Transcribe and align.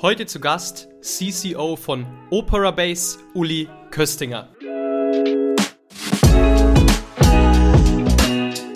Heute 0.00 0.26
zu 0.26 0.40
Gast 0.40 0.88
CCO 1.02 1.74
von 1.76 2.06
Opera 2.30 2.70
Base, 2.70 3.18
Uli 3.34 3.68
Köstinger. 3.90 4.48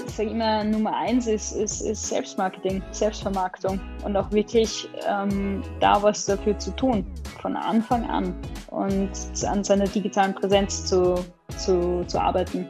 Ich 0.06 0.14
sage 0.14 0.30
immer, 0.30 0.64
Nummer 0.64 0.96
eins 0.96 1.26
ist, 1.26 1.52
ist, 1.52 1.80
ist 1.80 2.08
Selbstmarketing, 2.08 2.82
Selbstvermarktung 2.90 3.80
und 4.04 4.16
auch 4.16 4.30
wirklich 4.32 4.88
ähm, 5.08 5.62
da 5.80 6.02
was 6.02 6.26
dafür 6.26 6.58
zu 6.58 6.70
tun, 6.72 7.06
von 7.40 7.56
Anfang 7.56 8.04
an 8.10 8.34
und 8.66 9.10
an 9.46 9.64
seiner 9.64 9.86
digitalen 9.86 10.34
Präsenz 10.34 10.86
zu, 10.86 11.14
zu, 11.56 12.04
zu 12.06 12.20
arbeiten 12.20 12.66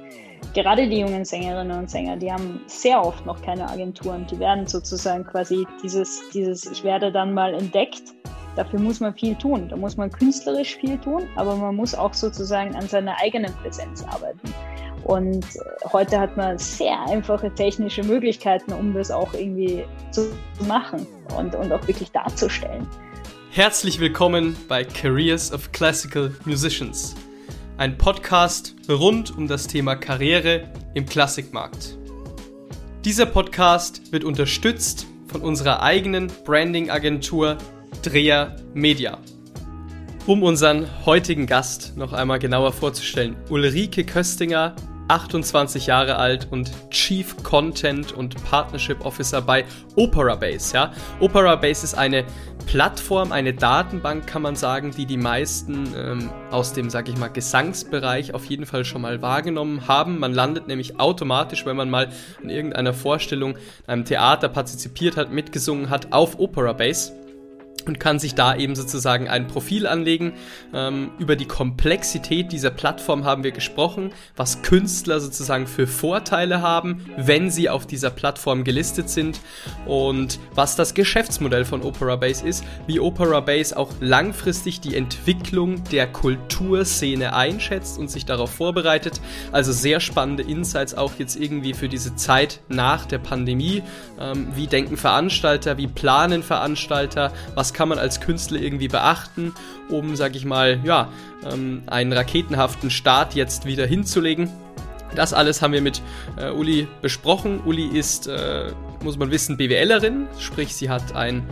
gerade 0.54 0.88
die 0.88 1.00
jungen 1.00 1.24
Sängerinnen 1.24 1.78
und 1.78 1.90
Sänger, 1.90 2.16
die 2.16 2.30
haben 2.30 2.60
sehr 2.66 3.02
oft 3.04 3.24
noch 3.26 3.40
keine 3.42 3.68
Agenturen. 3.68 4.26
Die 4.30 4.38
werden 4.38 4.66
sozusagen 4.66 5.24
quasi 5.24 5.66
dieses, 5.82 6.22
dieses, 6.30 6.66
ich 6.70 6.84
werde 6.84 7.10
dann 7.10 7.32
mal 7.34 7.54
entdeckt. 7.54 8.02
Dafür 8.56 8.80
muss 8.80 9.00
man 9.00 9.14
viel 9.14 9.34
tun. 9.34 9.68
Da 9.68 9.76
muss 9.76 9.96
man 9.96 10.10
künstlerisch 10.10 10.76
viel 10.76 10.98
tun, 10.98 11.22
aber 11.36 11.56
man 11.56 11.74
muss 11.74 11.94
auch 11.94 12.12
sozusagen 12.12 12.74
an 12.74 12.86
seiner 12.86 13.16
eigenen 13.22 13.52
Präsenz 13.62 14.04
arbeiten. 14.04 14.52
Und 15.04 15.44
heute 15.92 16.20
hat 16.20 16.36
man 16.36 16.58
sehr 16.58 17.00
einfache 17.08 17.52
technische 17.54 18.04
Möglichkeiten, 18.04 18.72
um 18.72 18.94
das 18.94 19.10
auch 19.10 19.32
irgendwie 19.34 19.84
zu 20.10 20.32
machen 20.68 21.06
und, 21.36 21.54
und 21.54 21.72
auch 21.72 21.86
wirklich 21.88 22.12
darzustellen. 22.12 22.86
Herzlich 23.50 23.98
willkommen 23.98 24.56
bei 24.68 24.84
Careers 24.84 25.52
of 25.52 25.72
Classical 25.72 26.32
Musicians 26.44 27.16
ein 27.78 27.96
Podcast 27.96 28.74
rund 28.88 29.36
um 29.36 29.48
das 29.48 29.66
Thema 29.66 29.96
Karriere 29.96 30.68
im 30.94 31.06
Klassikmarkt. 31.06 31.96
Dieser 33.04 33.26
Podcast 33.26 34.12
wird 34.12 34.24
unterstützt 34.24 35.06
von 35.26 35.40
unserer 35.40 35.82
eigenen 35.82 36.30
Branding-Agentur 36.44 37.56
Dreher 38.02 38.56
Media. 38.74 39.18
Um 40.26 40.42
unseren 40.42 40.86
heutigen 41.04 41.46
Gast 41.46 41.96
noch 41.96 42.12
einmal 42.12 42.38
genauer 42.38 42.72
vorzustellen, 42.72 43.36
Ulrike 43.48 44.04
Köstinger 44.04 44.76
28 45.12 45.88
Jahre 45.88 46.16
alt 46.16 46.48
und 46.50 46.72
Chief 46.90 47.36
Content 47.42 48.12
und 48.12 48.42
Partnership 48.44 49.04
Officer 49.04 49.42
bei 49.42 49.66
Opera 49.94 50.36
Base. 50.36 50.74
Ja? 50.74 50.92
Opera 51.20 51.56
Base 51.56 51.84
ist 51.84 51.94
eine 51.94 52.24
Plattform, 52.64 53.30
eine 53.30 53.52
Datenbank, 53.52 54.26
kann 54.26 54.40
man 54.40 54.56
sagen, 54.56 54.90
die 54.96 55.04
die 55.04 55.18
meisten 55.18 55.92
ähm, 55.94 56.30
aus 56.50 56.72
dem, 56.72 56.88
sag 56.88 57.10
ich 57.10 57.18
mal, 57.18 57.28
Gesangsbereich 57.28 58.32
auf 58.32 58.46
jeden 58.46 58.64
Fall 58.64 58.86
schon 58.86 59.02
mal 59.02 59.20
wahrgenommen 59.20 59.86
haben. 59.86 60.18
Man 60.18 60.32
landet 60.32 60.66
nämlich 60.66 60.98
automatisch, 60.98 61.66
wenn 61.66 61.76
man 61.76 61.90
mal 61.90 62.08
in 62.42 62.48
irgendeiner 62.48 62.94
Vorstellung, 62.94 63.58
einem 63.86 64.06
Theater 64.06 64.48
partizipiert 64.48 65.18
hat, 65.18 65.30
mitgesungen 65.30 65.90
hat, 65.90 66.12
auf 66.12 66.38
Opera 66.38 66.72
Base 66.72 67.12
und 67.86 67.98
kann 67.98 68.18
sich 68.18 68.34
da 68.34 68.54
eben 68.56 68.76
sozusagen 68.76 69.28
ein 69.28 69.46
Profil 69.46 69.86
anlegen. 69.86 70.34
Ähm, 70.72 71.10
über 71.18 71.36
die 71.36 71.46
Komplexität 71.46 72.52
dieser 72.52 72.70
Plattform 72.70 73.24
haben 73.24 73.44
wir 73.44 73.52
gesprochen, 73.52 74.12
was 74.36 74.62
Künstler 74.62 75.20
sozusagen 75.20 75.66
für 75.66 75.86
Vorteile 75.86 76.62
haben, 76.62 77.04
wenn 77.16 77.50
sie 77.50 77.68
auf 77.68 77.86
dieser 77.86 78.10
Plattform 78.10 78.64
gelistet 78.64 79.08
sind 79.10 79.40
und 79.86 80.38
was 80.54 80.76
das 80.76 80.94
Geschäftsmodell 80.94 81.64
von 81.64 81.82
Opera 81.82 82.16
Base 82.16 82.46
ist, 82.46 82.64
wie 82.86 83.00
Opera 83.00 83.40
Base 83.40 83.76
auch 83.76 83.90
langfristig 84.00 84.80
die 84.80 84.96
Entwicklung 84.96 85.82
der 85.90 86.06
Kulturszene 86.06 87.34
einschätzt 87.34 87.98
und 87.98 88.10
sich 88.10 88.24
darauf 88.24 88.50
vorbereitet. 88.50 89.20
Also 89.50 89.72
sehr 89.72 90.00
spannende 90.00 90.42
Insights 90.42 90.94
auch 90.94 91.12
jetzt 91.18 91.36
irgendwie 91.36 91.74
für 91.74 91.88
diese 91.88 92.14
Zeit 92.16 92.60
nach 92.68 93.06
der 93.06 93.18
Pandemie. 93.18 93.82
Ähm, 94.20 94.48
wie 94.54 94.66
denken 94.66 94.96
Veranstalter, 94.96 95.78
wie 95.78 95.88
planen 95.88 96.42
Veranstalter, 96.42 97.32
was 97.54 97.61
kann 97.72 97.88
man 97.88 97.98
als 97.98 98.20
Künstler 98.20 98.60
irgendwie 98.60 98.88
beachten, 98.88 99.54
um, 99.88 100.16
sag 100.16 100.34
ich 100.36 100.44
mal, 100.44 100.80
ja, 100.84 101.08
ähm, 101.50 101.82
einen 101.86 102.12
raketenhaften 102.12 102.90
Start 102.90 103.34
jetzt 103.34 103.66
wieder 103.66 103.86
hinzulegen. 103.86 104.50
Das 105.14 105.32
alles 105.32 105.60
haben 105.62 105.72
wir 105.72 105.82
mit 105.82 106.00
äh, 106.36 106.50
Uli 106.50 106.88
besprochen. 107.02 107.60
Uli 107.64 107.86
ist, 107.86 108.26
äh, 108.26 108.72
muss 109.02 109.18
man 109.18 109.30
wissen, 109.30 109.56
BWLerin, 109.56 110.26
sprich 110.38 110.74
sie 110.74 110.88
hat 110.88 111.14
ein 111.14 111.46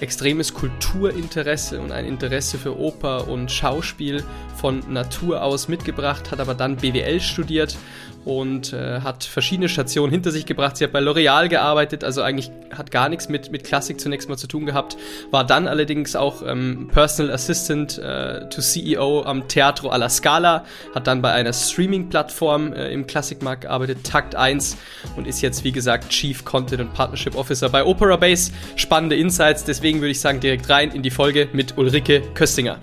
extremes 0.00 0.54
Kulturinteresse 0.54 1.80
und 1.80 1.92
ein 1.92 2.06
Interesse 2.06 2.58
für 2.58 2.78
Oper 2.78 3.28
und 3.28 3.50
Schauspiel 3.50 4.24
von 4.56 4.80
Natur 4.88 5.42
aus 5.42 5.68
mitgebracht, 5.68 6.30
hat 6.30 6.40
aber 6.40 6.54
dann 6.54 6.76
BWL 6.76 7.20
studiert 7.20 7.76
und 8.24 8.72
äh, 8.72 9.00
hat 9.00 9.24
verschiedene 9.24 9.68
Stationen 9.68 10.12
hinter 10.12 10.30
sich 10.30 10.46
gebracht. 10.46 10.76
Sie 10.76 10.84
hat 10.84 10.92
bei 10.92 11.00
L'Oreal 11.00 11.48
gearbeitet, 11.48 12.04
also 12.04 12.22
eigentlich 12.22 12.50
hat 12.74 12.90
gar 12.90 13.08
nichts 13.08 13.28
mit, 13.28 13.50
mit 13.50 13.64
Klassik 13.64 14.00
zunächst 14.00 14.28
mal 14.28 14.36
zu 14.36 14.46
tun 14.46 14.66
gehabt, 14.66 14.96
war 15.30 15.44
dann 15.44 15.66
allerdings 15.66 16.16
auch 16.16 16.42
ähm, 16.46 16.88
Personal 16.92 17.32
Assistant 17.32 17.98
äh, 17.98 18.48
to 18.48 18.60
CEO 18.60 19.22
am 19.22 19.48
Teatro 19.48 19.88
alla 19.88 20.08
Scala, 20.08 20.64
hat 20.94 21.06
dann 21.06 21.22
bei 21.22 21.32
einer 21.32 21.52
Streaming-Plattform 21.52 22.72
äh, 22.72 22.92
im 22.92 23.06
Klassikmarkt 23.06 23.62
gearbeitet, 23.62 24.04
Takt 24.04 24.34
1 24.34 24.76
und 25.16 25.26
ist 25.26 25.40
jetzt, 25.40 25.64
wie 25.64 25.72
gesagt, 25.72 26.10
Chief 26.10 26.44
Content 26.44 26.82
und 26.82 26.92
Partnership 26.92 27.36
Officer 27.36 27.68
bei 27.68 27.84
Opera 27.84 28.16
Base. 28.16 28.52
Spannende 28.76 29.16
Insights, 29.16 29.64
deswegen 29.64 30.00
würde 30.00 30.10
ich 30.10 30.20
sagen, 30.20 30.40
direkt 30.40 30.68
rein 30.68 30.90
in 30.92 31.02
die 31.02 31.10
Folge 31.10 31.48
mit 31.52 31.78
Ulrike 31.78 32.22
Köstinger. 32.34 32.78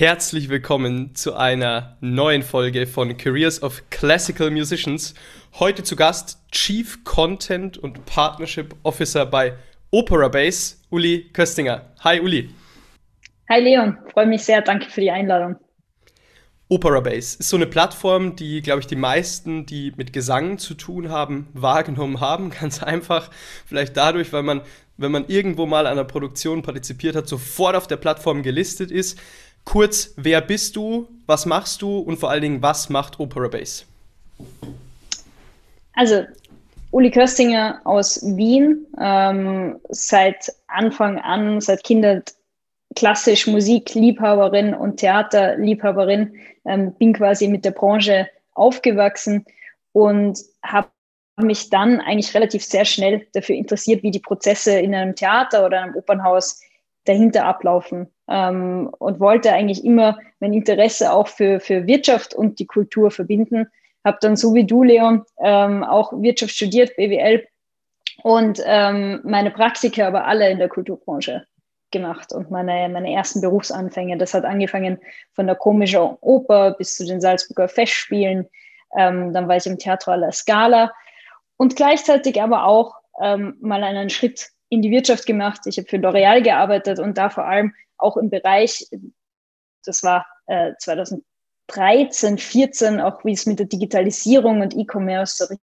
Herzlich 0.00 0.48
willkommen 0.48 1.14
zu 1.14 1.34
einer 1.34 1.98
neuen 2.00 2.42
Folge 2.42 2.86
von 2.86 3.14
Careers 3.18 3.62
of 3.62 3.82
Classical 3.90 4.50
Musicians. 4.50 5.12
Heute 5.58 5.82
zu 5.82 5.94
Gast 5.94 6.38
Chief 6.52 7.04
Content 7.04 7.76
und 7.76 8.06
Partnership 8.06 8.74
Officer 8.82 9.26
bei 9.26 9.52
Opera 9.90 10.28
Base, 10.28 10.76
Uli 10.88 11.28
Köstinger. 11.34 11.92
Hi 12.02 12.18
Uli. 12.18 12.48
Hi 13.50 13.60
Leon, 13.60 13.98
freue 14.10 14.24
mich 14.24 14.42
sehr, 14.42 14.62
danke 14.62 14.88
für 14.88 15.02
die 15.02 15.10
Einladung. 15.10 15.56
Opera 16.70 17.00
Base 17.00 17.36
ist 17.38 17.50
so 17.50 17.56
eine 17.56 17.66
Plattform, 17.66 18.36
die, 18.36 18.62
glaube 18.62 18.80
ich, 18.80 18.86
die 18.86 18.96
meisten, 18.96 19.66
die 19.66 19.92
mit 19.96 20.14
Gesang 20.14 20.56
zu 20.56 20.72
tun 20.72 21.10
haben, 21.10 21.48
wahrgenommen 21.52 22.20
haben. 22.20 22.48
Ganz 22.58 22.82
einfach, 22.82 23.30
vielleicht 23.66 23.98
dadurch, 23.98 24.32
weil 24.32 24.44
man, 24.44 24.62
wenn 24.96 25.12
man 25.12 25.26
irgendwo 25.28 25.66
mal 25.66 25.86
an 25.86 25.92
einer 25.92 26.04
Produktion 26.04 26.62
partizipiert 26.62 27.16
hat, 27.16 27.28
sofort 27.28 27.76
auf 27.76 27.86
der 27.86 27.98
Plattform 27.98 28.42
gelistet 28.42 28.90
ist. 28.90 29.20
Kurz, 29.70 30.12
wer 30.16 30.40
bist 30.40 30.74
du, 30.74 31.06
was 31.26 31.46
machst 31.46 31.80
du 31.80 32.00
und 32.00 32.16
vor 32.16 32.28
allen 32.28 32.42
Dingen, 32.42 32.60
was 32.60 32.88
macht 32.88 33.20
Opera 33.20 33.46
Base? 33.46 33.84
Also, 35.92 36.24
Uli 36.90 37.08
Köstinger 37.08 37.80
aus 37.84 38.20
Wien, 38.36 38.84
ähm, 39.00 39.78
seit 39.90 40.52
Anfang 40.66 41.20
an, 41.20 41.60
seit 41.60 41.84
Kindheit 41.84 42.34
klassisch 42.96 43.46
Musikliebhaberin 43.46 44.74
und 44.74 44.96
Theaterliebhaberin, 44.96 46.34
ähm, 46.64 46.92
bin 46.94 47.12
quasi 47.12 47.46
mit 47.46 47.64
der 47.64 47.70
Branche 47.70 48.28
aufgewachsen 48.54 49.44
und 49.92 50.36
habe 50.64 50.88
mich 51.40 51.70
dann 51.70 52.00
eigentlich 52.00 52.34
relativ 52.34 52.64
sehr 52.64 52.84
schnell 52.84 53.24
dafür 53.34 53.54
interessiert, 53.54 54.02
wie 54.02 54.10
die 54.10 54.18
Prozesse 54.18 54.80
in 54.80 54.96
einem 54.96 55.14
Theater 55.14 55.64
oder 55.64 55.80
einem 55.80 55.94
Opernhaus 55.94 56.60
dahinter 57.04 57.44
ablaufen 57.44 58.08
ähm, 58.28 58.90
und 58.98 59.20
wollte 59.20 59.52
eigentlich 59.52 59.84
immer 59.84 60.18
mein 60.38 60.52
Interesse 60.52 61.12
auch 61.12 61.28
für, 61.28 61.60
für 61.60 61.86
Wirtschaft 61.86 62.34
und 62.34 62.58
die 62.58 62.66
Kultur 62.66 63.10
verbinden. 63.10 63.66
Habe 64.04 64.18
dann 64.20 64.36
so 64.36 64.54
wie 64.54 64.64
du, 64.64 64.82
Leon, 64.82 65.24
ähm, 65.42 65.84
auch 65.84 66.12
Wirtschaft 66.12 66.52
studiert, 66.52 66.96
BWL 66.96 67.46
und 68.22 68.62
ähm, 68.64 69.20
meine 69.24 69.50
Praktika 69.50 70.06
aber 70.06 70.26
alle 70.26 70.50
in 70.50 70.58
der 70.58 70.68
Kulturbranche 70.68 71.46
gemacht 71.90 72.32
und 72.32 72.50
meine, 72.50 72.88
meine 72.88 73.12
ersten 73.12 73.40
Berufsanfänge. 73.40 74.16
Das 74.16 74.34
hat 74.34 74.44
angefangen 74.44 74.98
von 75.32 75.46
der 75.46 75.56
komischen 75.56 76.16
Oper 76.20 76.72
bis 76.72 76.96
zu 76.96 77.04
den 77.04 77.20
Salzburger 77.20 77.68
Festspielen. 77.68 78.48
Ähm, 78.96 79.32
dann 79.32 79.48
war 79.48 79.56
ich 79.56 79.66
im 79.66 79.78
Theatro 79.78 80.12
alla 80.12 80.32
Scala 80.32 80.92
und 81.56 81.76
gleichzeitig 81.76 82.40
aber 82.40 82.64
auch 82.64 82.94
ähm, 83.20 83.56
mal 83.60 83.82
einen 83.82 84.10
Schritt 84.10 84.50
in 84.70 84.82
die 84.82 84.90
Wirtschaft 84.90 85.26
gemacht. 85.26 85.60
Ich 85.66 85.76
habe 85.76 85.88
für 85.88 85.96
L'Oreal 85.96 86.42
gearbeitet 86.42 86.98
und 86.98 87.18
da 87.18 87.28
vor 87.28 87.44
allem 87.44 87.74
auch 87.98 88.16
im 88.16 88.30
Bereich, 88.30 88.88
das 89.84 90.02
war 90.02 90.26
äh, 90.46 90.72
2013, 90.78 92.38
14, 92.38 93.00
auch 93.00 93.24
wie 93.24 93.32
es 93.32 93.46
mit 93.46 93.58
der 93.58 93.66
Digitalisierung 93.66 94.62
und 94.62 94.74
E-Commerce 94.74 95.44
so 95.44 95.54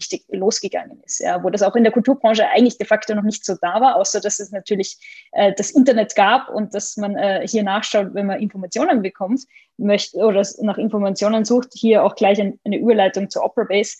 richtig 0.00 0.24
losgegangen 0.28 1.00
ist, 1.04 1.20
ja, 1.20 1.42
wo 1.42 1.50
das 1.50 1.62
auch 1.62 1.74
in 1.74 1.82
der 1.82 1.92
Kulturbranche 1.92 2.46
eigentlich 2.48 2.78
de 2.78 2.86
facto 2.86 3.14
noch 3.14 3.22
nicht 3.22 3.44
so 3.44 3.56
da 3.60 3.80
war, 3.80 3.96
außer 3.96 4.20
dass 4.20 4.38
es 4.38 4.52
natürlich 4.52 4.98
äh, 5.32 5.52
das 5.54 5.70
Internet 5.70 6.14
gab 6.14 6.48
und 6.50 6.74
dass 6.74 6.96
man 6.96 7.16
äh, 7.16 7.46
hier 7.46 7.62
nachschaut, 7.62 8.14
wenn 8.14 8.26
man 8.26 8.40
Informationen 8.40 9.02
bekommt, 9.02 9.42
möchte 9.76 10.18
oder 10.18 10.46
nach 10.60 10.78
Informationen 10.78 11.44
sucht, 11.44 11.70
hier 11.74 12.04
auch 12.04 12.14
gleich 12.14 12.40
ein, 12.40 12.60
eine 12.64 12.78
Überleitung 12.78 13.30
zur 13.30 13.44
Opera 13.44 13.64
Base. 13.64 13.96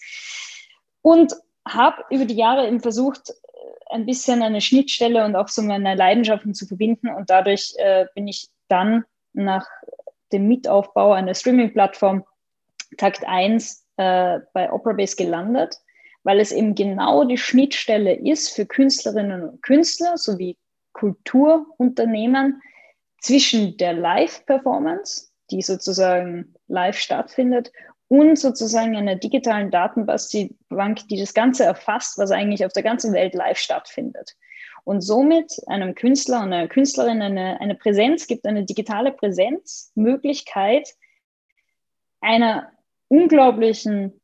Und 1.02 1.34
habe 1.66 2.04
über 2.10 2.24
die 2.24 2.36
Jahre 2.36 2.66
eben 2.66 2.80
versucht, 2.80 3.32
ein 3.90 4.06
bisschen 4.06 4.42
eine 4.42 4.60
Schnittstelle 4.60 5.24
und 5.24 5.36
auch 5.36 5.48
so 5.48 5.62
meine 5.62 5.94
Leidenschaften 5.94 6.54
zu 6.54 6.66
verbinden. 6.66 7.08
Und 7.08 7.30
dadurch 7.30 7.74
äh, 7.78 8.06
bin 8.14 8.28
ich 8.28 8.48
dann 8.68 9.04
nach 9.32 9.66
dem 10.32 10.48
Mitaufbau 10.48 11.12
einer 11.12 11.34
Streaming-Plattform 11.34 12.24
Takt 12.96 13.26
1 13.26 13.84
äh, 13.96 14.40
bei 14.52 14.72
OperaBase 14.72 15.16
gelandet, 15.16 15.76
weil 16.22 16.40
es 16.40 16.52
eben 16.52 16.74
genau 16.74 17.24
die 17.24 17.38
Schnittstelle 17.38 18.14
ist 18.14 18.50
für 18.50 18.66
Künstlerinnen 18.66 19.42
und 19.42 19.62
Künstler 19.62 20.16
sowie 20.16 20.56
Kulturunternehmen 20.92 22.62
zwischen 23.20 23.76
der 23.76 23.92
Live-Performance, 23.92 25.28
die 25.50 25.62
sozusagen 25.62 26.54
live 26.66 26.98
stattfindet, 26.98 27.72
und 28.08 28.38
sozusagen 28.38 28.96
einer 28.96 29.16
digitalen 29.16 29.70
Datenbank, 29.70 31.08
die 31.08 31.20
das 31.20 31.34
Ganze 31.34 31.64
erfasst, 31.64 32.18
was 32.18 32.30
eigentlich 32.30 32.64
auf 32.64 32.72
der 32.72 32.82
ganzen 32.82 33.12
Welt 33.12 33.34
live 33.34 33.58
stattfindet. 33.58 34.34
Und 34.84 35.02
somit 35.02 35.52
einem 35.66 35.94
Künstler 35.94 36.38
und 36.38 36.52
einer 36.52 36.68
Künstlerin 36.68 37.20
eine, 37.20 37.60
eine 37.60 37.74
Präsenz 37.74 38.26
gibt, 38.26 38.46
eine 38.46 38.64
digitale 38.64 39.12
Präsenz, 39.12 39.92
Möglichkeit 39.94 40.88
einer 42.20 42.72
unglaublichen 43.08 44.18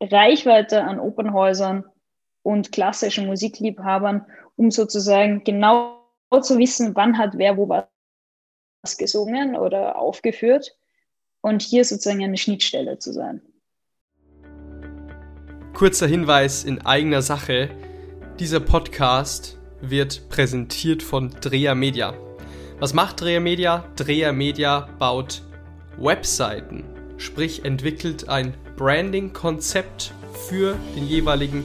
Reichweite 0.00 0.82
an 0.82 0.98
Opernhäusern 0.98 1.84
und 2.42 2.72
klassischen 2.72 3.26
Musikliebhabern, 3.26 4.26
um 4.56 4.70
sozusagen 4.70 5.44
genau 5.44 6.00
zu 6.42 6.58
wissen, 6.58 6.96
wann 6.96 7.18
hat 7.18 7.32
wer 7.36 7.56
wo 7.56 7.68
was 7.68 8.96
gesungen 8.96 9.56
oder 9.56 9.96
aufgeführt 9.96 10.76
und 11.40 11.62
hier 11.62 11.84
sozusagen 11.84 12.22
eine 12.22 12.36
Schnittstelle 12.36 12.98
zu 12.98 13.12
sein. 13.12 13.40
Kurzer 15.74 16.06
Hinweis 16.06 16.64
in 16.64 16.84
eigener 16.84 17.22
Sache. 17.22 17.70
Dieser 18.38 18.60
Podcast 18.60 19.58
wird 19.80 20.28
präsentiert 20.28 21.02
von 21.02 21.30
Dreher 21.40 21.74
Media. 21.74 22.14
Was 22.78 22.94
macht 22.94 23.20
Dreher 23.20 23.40
Media? 23.40 23.84
Dreher 23.96 24.32
Media 24.32 24.88
baut 24.98 25.42
Webseiten, 25.98 26.84
sprich 27.18 27.64
entwickelt 27.64 28.28
ein 28.28 28.54
Branding-Konzept 28.76 30.12
für 30.48 30.76
den 30.96 31.06
jeweiligen 31.06 31.64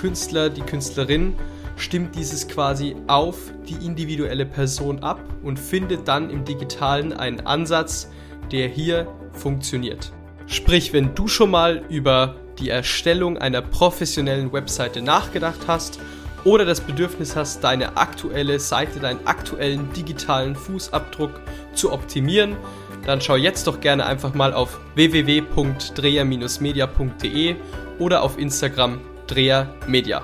Künstler, 0.00 0.50
die 0.50 0.62
Künstlerin, 0.62 1.34
stimmt 1.76 2.16
dieses 2.16 2.48
quasi 2.48 2.96
auf 3.06 3.52
die 3.68 3.84
individuelle 3.84 4.46
Person 4.46 5.00
ab 5.00 5.20
und 5.42 5.58
findet 5.58 6.08
dann 6.08 6.30
im 6.30 6.44
digitalen 6.44 7.12
einen 7.12 7.46
Ansatz, 7.46 8.10
der 8.52 8.68
hier 8.68 9.08
funktioniert. 9.32 10.12
Sprich, 10.46 10.92
wenn 10.92 11.14
du 11.14 11.28
schon 11.28 11.50
mal 11.50 11.84
über 11.88 12.36
die 12.58 12.68
Erstellung 12.70 13.38
einer 13.38 13.62
professionellen 13.62 14.52
Webseite 14.52 15.00
nachgedacht 15.02 15.60
hast 15.66 15.98
oder 16.44 16.64
das 16.64 16.80
Bedürfnis 16.80 17.34
hast, 17.36 17.62
deine 17.62 17.96
aktuelle 17.96 18.58
Seite, 18.58 18.98
deinen 19.00 19.24
aktuellen 19.26 19.92
digitalen 19.92 20.56
Fußabdruck 20.56 21.40
zu 21.74 21.92
optimieren, 21.92 22.56
dann 23.04 23.20
schau 23.20 23.36
jetzt 23.36 23.66
doch 23.66 23.80
gerne 23.80 24.06
einfach 24.06 24.32
mal 24.34 24.52
auf 24.52 24.80
www.dreher-media.de 24.94 27.56
oder 27.98 28.22
auf 28.22 28.38
Instagram 28.38 29.00
drehermedia. 29.26 30.22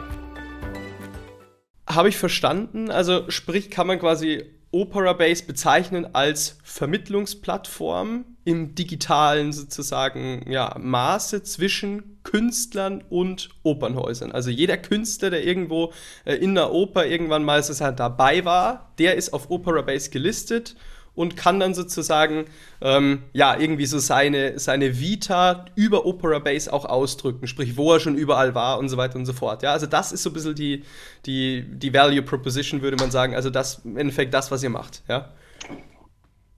Habe 1.87 2.09
ich 2.09 2.17
verstanden? 2.17 2.91
Also 2.91 3.25
sprich, 3.29 3.71
kann 3.71 3.87
man 3.87 3.99
quasi 3.99 4.54
Opera 4.75 5.13
Base 5.13 5.45
bezeichnen 5.45 6.15
als 6.15 6.59
Vermittlungsplattform 6.65 8.25
im 8.45 8.75
digitalen 8.75 9.53
sozusagen 9.53 10.51
ja, 10.51 10.77
Maße 10.79 11.45
zwischen 11.45 12.19
Künstlern 12.25 13.03
und 13.09 13.51
Opernhäusern. 13.63 14.33
Also 14.33 14.51
jeder 14.51 14.77
Künstler, 14.77 15.31
der 15.31 15.47
irgendwo 15.47 15.93
äh, 16.25 16.35
in 16.35 16.55
der 16.55 16.73
Oper 16.73 17.07
irgendwann 17.07 17.45
mal 17.45 17.63
sozusagen 17.63 17.97
dabei 17.97 18.45
war, 18.45 18.93
der 18.99 19.15
ist 19.15 19.33
auf 19.33 19.51
Opera 19.51 19.83
Base 19.83 20.11
gelistet 20.11 20.75
und 21.15 21.37
kann 21.37 21.61
dann 21.61 21.75
sozusagen 21.75 22.47
ähm, 22.81 23.23
ja 23.33 23.59
irgendwie 23.59 23.87
so 23.87 23.99
seine, 23.99 24.59
seine 24.59 24.99
Vita 24.99 25.65
über 25.75 26.07
Opera 26.07 26.39
Base 26.39 26.73
auch 26.73 26.85
ausdrücken, 26.85 27.47
sprich 27.47 27.77
wo 27.77 27.93
er 27.93 28.01
schon 28.01 28.17
überall 28.17 28.55
war 28.55 28.79
und 28.79 28.89
so 28.89 28.97
weiter 28.97 29.17
und 29.17 29.27
so 29.27 29.33
fort. 29.33 29.63
Ja, 29.63 29.73
also 29.73 29.87
das 29.87 30.13
ist 30.13 30.23
so 30.23 30.31
ein 30.31 30.33
bisschen 30.33 30.55
die, 30.55 30.85
die, 31.27 31.65
die 31.69 31.95
Value 31.95 32.23
Proposition, 32.23 32.83
würde 32.83 32.97
man 32.97 33.11
sagen. 33.11 33.35
Also 33.35 33.51
das 33.51 33.83
im 33.85 33.97
Endeffekt 33.97 34.35
das, 34.35 34.51
was 34.51 34.63
ihr 34.63 34.71
macht. 34.71 35.03
Ja, 35.09 35.31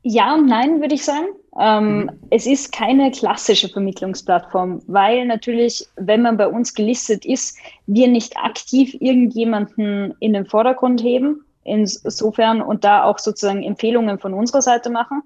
ja 0.02 0.34
und 0.34 0.46
nein, 0.46 0.80
würde 0.80 0.94
ich 0.94 1.04
sagen. 1.04 1.26
Ähm, 1.58 1.98
mhm. 1.98 2.10
Es 2.30 2.46
ist 2.46 2.72
keine 2.72 3.10
klassische 3.10 3.68
Vermittlungsplattform, 3.68 4.82
weil 4.86 5.24
natürlich, 5.26 5.86
wenn 5.96 6.22
man 6.22 6.36
bei 6.36 6.48
uns 6.48 6.74
gelistet 6.74 7.24
ist, 7.24 7.58
wir 7.86 8.08
nicht 8.08 8.36
aktiv 8.36 8.94
irgendjemanden 9.00 10.14
in 10.20 10.34
den 10.34 10.44
Vordergrund 10.44 11.02
heben, 11.02 11.45
insofern 11.66 12.62
und 12.62 12.84
da 12.84 13.04
auch 13.04 13.18
sozusagen 13.18 13.62
Empfehlungen 13.62 14.18
von 14.18 14.34
unserer 14.34 14.62
Seite 14.62 14.90
machen. 14.90 15.22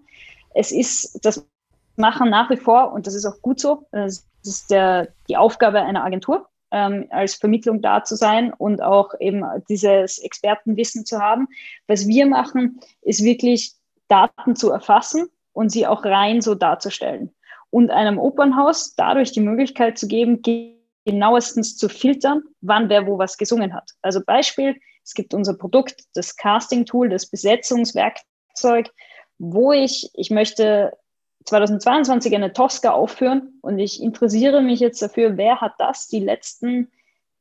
Es 0.55 0.73
ist, 0.73 1.25
das 1.25 1.47
machen 1.97 2.31
nach 2.31 2.51
wie 2.51 2.57
vor, 2.57 2.93
und 2.93 3.07
das 3.07 3.15
ist 3.15 3.27
auch 3.27 3.41
gut 3.43 3.61
so, 3.61 3.87
das 3.93 4.27
ist 4.45 4.71
der, 4.71 5.09
die 5.29 5.37
Aufgabe 5.37 5.81
einer 5.81 6.05
Agentur, 6.05 6.49
ähm, 6.71 7.07
als 7.11 7.35
Vermittlung 7.35 7.83
da 7.83 8.05
zu 8.05 8.17
sein 8.17 8.53
und 8.53 8.83
auch 8.83 9.13
eben 9.21 9.45
dieses 9.69 10.19
Expertenwissen 10.19 11.05
zu 11.05 11.21
haben. 11.21 11.49
Was 11.87 12.07
wir 12.07 12.27
machen, 12.27 12.81
ist 13.03 13.23
wirklich 13.23 13.75
Daten 14.09 14.57
zu 14.57 14.71
erfassen 14.71 15.29
und 15.53 15.71
sie 15.71 15.87
auch 15.87 16.05
rein 16.05 16.41
so 16.41 16.55
darzustellen. 16.55 17.33
Und 17.71 17.91
einem 17.91 18.19
Opernhaus 18.19 18.95
dadurch 18.97 19.33
die 19.33 19.41
Möglichkeit 19.41 19.99
zu 19.99 20.09
geben, 20.09 20.43
genauestens 21.05 21.77
zu 21.77 21.89
filtern, 21.89 22.43
wann 22.61 22.89
wer 22.89 23.07
wo 23.07 23.19
was 23.19 23.37
gesungen 23.37 23.75
hat. 23.75 23.93
Also 24.03 24.21
Beispiel, 24.25 24.77
es 25.11 25.15
gibt 25.15 25.35
unser 25.35 25.55
Produkt, 25.55 26.05
das 26.15 26.37
Casting-Tool, 26.37 27.09
das 27.09 27.27
Besetzungswerkzeug, 27.27 28.93
wo 29.39 29.73
ich, 29.73 30.09
ich 30.15 30.31
möchte 30.31 30.97
2022 31.47 32.33
eine 32.33 32.53
Tosca 32.53 32.93
aufführen 32.93 33.59
und 33.61 33.81
ich 33.81 34.01
interessiere 34.01 34.63
mich 34.63 34.79
jetzt 34.79 35.03
dafür, 35.03 35.37
wer 35.37 35.61
hat 35.61 35.73
das 35.79 36.07
die 36.07 36.21
letzten 36.21 36.93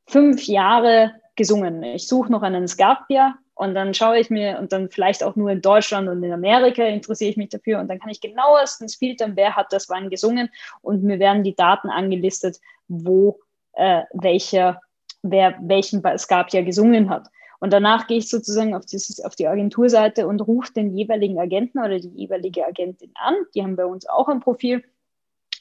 fünf 0.07 0.47
Jahre 0.47 1.11
gesungen. 1.35 1.83
Ich 1.83 2.07
suche 2.07 2.31
noch 2.31 2.41
einen 2.41 2.67
Scarpia 2.67 3.37
und 3.53 3.75
dann 3.75 3.93
schaue 3.93 4.17
ich 4.17 4.31
mir 4.31 4.57
und 4.57 4.71
dann 4.71 4.89
vielleicht 4.89 5.23
auch 5.23 5.35
nur 5.35 5.51
in 5.51 5.61
Deutschland 5.61 6.09
und 6.09 6.23
in 6.23 6.33
Amerika 6.33 6.83
interessiere 6.83 7.29
ich 7.29 7.37
mich 7.37 7.49
dafür 7.49 7.79
und 7.79 7.87
dann 7.87 7.99
kann 7.99 8.09
ich 8.09 8.19
genauestens 8.19 8.95
filtern, 8.95 9.33
wer 9.35 9.55
hat 9.55 9.71
das 9.71 9.89
wann 9.89 10.09
gesungen 10.09 10.49
und 10.81 11.03
mir 11.03 11.19
werden 11.19 11.43
die 11.43 11.55
Daten 11.55 11.91
angelistet, 11.91 12.59
wo 12.87 13.39
äh, 13.73 14.01
welcher, 14.13 14.81
wer 15.21 15.55
welchen 15.61 16.01
Scarpia 16.17 16.63
gesungen 16.63 17.11
hat. 17.11 17.29
Und 17.59 17.73
danach 17.73 18.07
gehe 18.07 18.17
ich 18.17 18.29
sozusagen 18.29 18.73
auf, 18.73 18.85
dieses, 18.85 19.19
auf 19.19 19.35
die 19.35 19.47
Agenturseite 19.47 20.27
und 20.27 20.41
rufe 20.41 20.71
den 20.73 20.95
jeweiligen 20.95 21.39
Agenten 21.39 21.79
oder 21.79 21.99
die 21.99 22.09
jeweilige 22.09 22.65
Agentin 22.65 23.11
an. 23.15 23.35
Die 23.53 23.61
haben 23.63 23.75
bei 23.75 23.85
uns 23.85 24.07
auch 24.07 24.29
ein 24.29 24.39
Profil. 24.39 24.83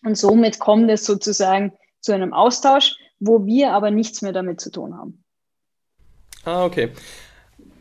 Und 0.05 0.17
somit 0.17 0.61
kommt 0.61 0.91
es 0.91 1.05
sozusagen 1.05 1.73
zu 2.01 2.13
einem 2.13 2.33
Austausch, 2.33 2.97
wo 3.19 3.47
wir 3.47 3.73
aber 3.73 3.91
nichts 3.91 4.23
mehr 4.23 4.33
damit 4.33 4.61
zu 4.61 4.71
tun 4.71 4.97
haben. 4.97 5.25
Ah, 6.45 6.65
okay 6.65 6.93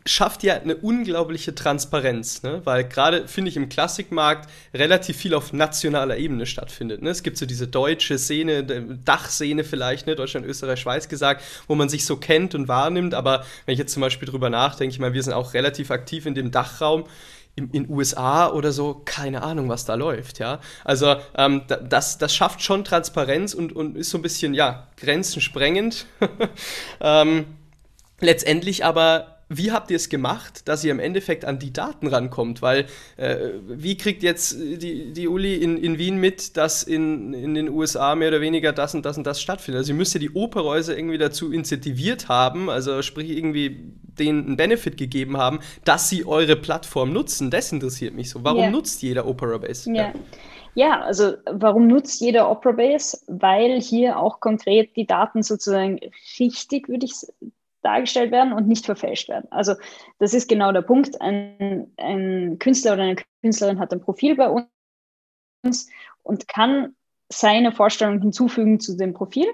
schafft 0.08 0.42
ja 0.42 0.54
eine 0.54 0.76
unglaubliche 0.76 1.54
Transparenz, 1.54 2.42
ne? 2.42 2.62
weil 2.64 2.84
gerade, 2.84 3.28
finde 3.28 3.50
ich, 3.50 3.56
im 3.56 3.68
Klassikmarkt 3.68 4.48
relativ 4.72 5.16
viel 5.16 5.34
auf 5.34 5.52
nationaler 5.52 6.16
Ebene 6.16 6.46
stattfindet. 6.46 7.02
Ne? 7.02 7.10
Es 7.10 7.22
gibt 7.22 7.36
so 7.36 7.46
diese 7.46 7.68
deutsche 7.68 8.18
Szene, 8.18 8.64
Dachszene 9.04 9.64
vielleicht, 9.64 10.06
ne? 10.06 10.16
Deutschland, 10.16 10.46
Österreich, 10.46 10.80
Schweiz 10.80 11.08
gesagt, 11.08 11.42
wo 11.66 11.74
man 11.74 11.88
sich 11.88 12.06
so 12.06 12.16
kennt 12.16 12.54
und 12.54 12.68
wahrnimmt, 12.68 13.14
aber 13.14 13.44
wenn 13.66 13.74
ich 13.74 13.78
jetzt 13.78 13.92
zum 13.92 14.00
Beispiel 14.00 14.28
drüber 14.28 14.50
nachdenke, 14.50 14.92
ich 14.92 14.98
meine, 14.98 15.14
wir 15.14 15.22
sind 15.22 15.32
auch 15.32 15.54
relativ 15.54 15.90
aktiv 15.90 16.26
in 16.26 16.34
dem 16.34 16.50
Dachraum, 16.50 17.04
in 17.56 17.72
den 17.72 17.90
USA 17.90 18.48
oder 18.50 18.72
so, 18.72 19.02
keine 19.04 19.42
Ahnung, 19.42 19.68
was 19.68 19.84
da 19.84 19.94
läuft, 19.94 20.38
ja. 20.38 20.60
Also 20.84 21.16
ähm, 21.36 21.62
das, 21.66 22.18
das 22.18 22.34
schafft 22.34 22.62
schon 22.62 22.84
Transparenz 22.84 23.52
und, 23.52 23.74
und 23.74 23.96
ist 23.96 24.10
so 24.10 24.18
ein 24.18 24.22
bisschen, 24.22 24.54
ja, 24.54 24.86
grenzensprengend. 24.96 26.06
ähm, 27.00 27.46
letztendlich 28.20 28.84
aber 28.84 29.37
wie 29.48 29.72
habt 29.72 29.90
ihr 29.90 29.96
es 29.96 30.08
gemacht, 30.08 30.68
dass 30.68 30.84
ihr 30.84 30.90
im 30.90 31.00
Endeffekt 31.00 31.44
an 31.44 31.58
die 31.58 31.72
Daten 31.72 32.06
rankommt? 32.06 32.60
Weil 32.60 32.86
äh, 33.16 33.36
wie 33.66 33.96
kriegt 33.96 34.22
jetzt 34.22 34.58
die, 34.58 35.12
die 35.12 35.28
Uli 35.28 35.56
in, 35.56 35.78
in 35.78 35.98
Wien 35.98 36.18
mit, 36.18 36.56
dass 36.56 36.82
in, 36.82 37.32
in 37.32 37.54
den 37.54 37.68
USA 37.70 38.14
mehr 38.14 38.28
oder 38.28 38.40
weniger 38.40 38.72
das 38.72 38.94
und 38.94 39.06
das 39.06 39.16
und 39.16 39.26
das 39.26 39.40
stattfindet? 39.40 39.78
Also 39.78 39.92
ihr 39.92 39.96
müsst 39.96 40.14
ja 40.14 40.20
die 40.20 40.30
Operhäuser 40.30 40.96
irgendwie 40.96 41.18
dazu 41.18 41.50
incentiviert 41.52 42.28
haben, 42.28 42.68
also 42.68 43.00
sprich 43.02 43.30
irgendwie 43.30 43.94
denen 44.18 44.46
einen 44.46 44.56
Benefit 44.56 44.96
gegeben 44.96 45.38
haben, 45.38 45.60
dass 45.84 46.08
sie 46.08 46.26
eure 46.26 46.56
Plattform 46.56 47.12
nutzen. 47.12 47.50
Das 47.50 47.72
interessiert 47.72 48.14
mich 48.14 48.30
so. 48.30 48.44
Warum 48.44 48.60
yeah. 48.60 48.70
nutzt 48.70 49.02
jeder 49.02 49.26
Opera 49.26 49.58
Base? 49.58 49.90
Yeah. 49.90 50.08
Ja. 50.08 50.12
Ja, 50.74 51.00
also 51.00 51.32
warum 51.50 51.88
nutzt 51.88 52.20
jeder 52.20 52.48
Opera 52.48 52.70
Base? 52.72 53.18
Weil 53.26 53.80
hier 53.80 54.16
auch 54.16 54.38
konkret 54.38 54.94
die 54.94 55.06
Daten 55.06 55.42
sozusagen 55.42 55.98
richtig, 56.38 56.88
würde 56.88 57.06
ich 57.06 57.14
dargestellt 57.82 58.32
werden 58.32 58.52
und 58.52 58.66
nicht 58.66 58.86
verfälscht 58.86 59.28
werden. 59.28 59.50
Also 59.50 59.74
das 60.18 60.34
ist 60.34 60.48
genau 60.48 60.72
der 60.72 60.82
Punkt. 60.82 61.20
Ein, 61.20 61.92
ein 61.96 62.58
Künstler 62.58 62.94
oder 62.94 63.02
eine 63.02 63.16
Künstlerin 63.42 63.78
hat 63.78 63.92
ein 63.92 64.00
Profil 64.00 64.36
bei 64.36 64.66
uns 65.64 65.88
und 66.22 66.48
kann 66.48 66.96
seine 67.28 67.72
Vorstellung 67.72 68.20
hinzufügen 68.20 68.80
zu 68.80 68.96
dem 68.96 69.14
Profil. 69.14 69.46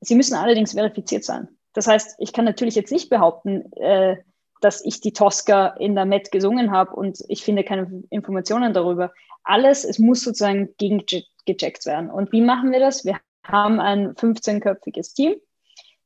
Sie 0.00 0.14
müssen 0.14 0.34
allerdings 0.34 0.72
verifiziert 0.72 1.24
sein. 1.24 1.48
Das 1.72 1.86
heißt, 1.86 2.16
ich 2.18 2.32
kann 2.32 2.44
natürlich 2.44 2.74
jetzt 2.74 2.92
nicht 2.92 3.08
behaupten, 3.08 3.72
äh, 3.74 4.16
dass 4.60 4.84
ich 4.84 5.00
die 5.00 5.12
Tosca 5.12 5.68
in 5.78 5.94
der 5.94 6.04
Met 6.04 6.30
gesungen 6.30 6.70
habe 6.70 6.94
und 6.94 7.18
ich 7.28 7.42
finde 7.42 7.64
keine 7.64 8.02
Informationen 8.10 8.72
darüber. 8.72 9.12
Alles, 9.42 9.84
es 9.84 9.98
muss 9.98 10.22
sozusagen 10.22 10.74
gegengecheckt 10.78 11.84
werden. 11.86 12.10
Und 12.10 12.30
wie 12.32 12.42
machen 12.42 12.70
wir 12.70 12.78
das? 12.78 13.04
Wir 13.04 13.18
haben 13.44 13.80
ein 13.80 14.14
15-köpfiges 14.14 15.14
Team, 15.14 15.34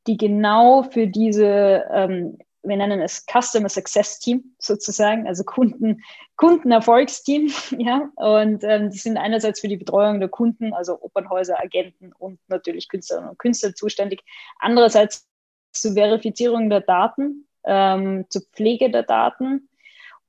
die 0.06 0.16
genau 0.16 0.82
für 0.82 1.06
diese, 1.06 1.84
ähm, 1.90 2.38
wir 2.62 2.76
nennen 2.76 3.00
es 3.00 3.24
Customer 3.26 3.68
Success 3.68 4.18
Team 4.18 4.54
sozusagen, 4.58 5.26
also 5.26 5.44
Kunden, 5.44 6.02
Kundenerfolgsteam, 6.36 7.50
ja, 7.78 8.10
und 8.16 8.62
ähm, 8.64 8.90
die 8.90 8.98
sind 8.98 9.16
einerseits 9.16 9.60
für 9.60 9.68
die 9.68 9.76
Betreuung 9.76 10.20
der 10.20 10.28
Kunden, 10.28 10.72
also 10.72 11.00
Opernhäuser, 11.00 11.60
Agenten 11.60 12.12
und 12.12 12.38
natürlich 12.48 12.88
Künstlerinnen 12.88 13.30
und 13.30 13.38
Künstler 13.38 13.74
zuständig, 13.74 14.22
andererseits 14.58 15.28
zur 15.72 15.94
Verifizierung 15.94 16.70
der 16.70 16.80
Daten, 16.80 17.46
ähm, 17.64 18.26
zur 18.28 18.42
Pflege 18.52 18.90
der 18.90 19.02
Daten. 19.02 19.68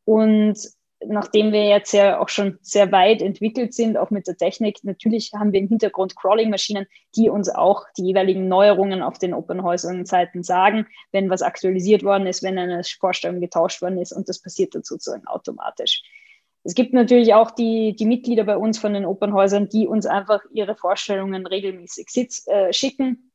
Und 0.05 0.57
nachdem 1.06 1.51
wir 1.51 1.66
jetzt 1.66 1.92
ja 1.94 2.20
auch 2.20 2.30
schon 2.30 2.58
sehr 2.62 2.92
weit 2.92 3.22
entwickelt 3.22 3.74
sind, 3.74 3.98
auch 3.98 4.10
mit 4.10 4.27
der 4.27 4.38
Technik, 4.38 4.80
natürlich 4.84 5.32
haben 5.34 5.54
wir 5.54 5.60
im 5.60 5.68
Hintergrund 5.68 6.16
Crawling-Maschinen, 6.16 6.88
die 7.16 7.30
uns 7.30 7.50
auch 7.50 7.86
die 7.98 8.06
jeweiligen 8.06 8.48
Neuerungen 8.48 9.01
auf 9.01 9.18
den 9.20 9.34
Open-Häusern-Seiten 9.34 10.44
sagen, 10.44 10.88
wenn 11.12 11.30
was 11.30 11.42
aktualisiert 11.42 12.04
worden 12.04 12.27
ist, 12.27 12.44
wenn 12.44 12.58
eine 12.58 12.82
Vorstellung 12.84 13.42
getauscht 13.42 13.82
worden 13.82 14.00
ist 14.00 14.12
und 14.12 14.27
das 14.27 14.42
passiert 14.42 14.75
dann 14.75 14.84
sozusagen 14.84 15.27
automatisch. 15.27 16.04
Es 16.63 16.75
gibt 16.75 16.94
natürlich 16.94 17.34
auch 17.34 17.51
die, 17.51 17.96
die 17.96 18.06
Mitglieder 18.06 18.44
bei 18.44 18.58
uns 18.58 18.77
von 18.77 18.94
den 18.94 19.06
Opernhäusern, 19.06 19.70
die 19.70 19.88
uns 19.88 20.06
einfach 20.06 20.42
ihre 20.51 20.75
Vorstellungen 20.75 21.46
regelmäßig 21.46 22.10
sitz, 22.10 22.46
äh, 22.48 22.74
schicken. 22.74 23.32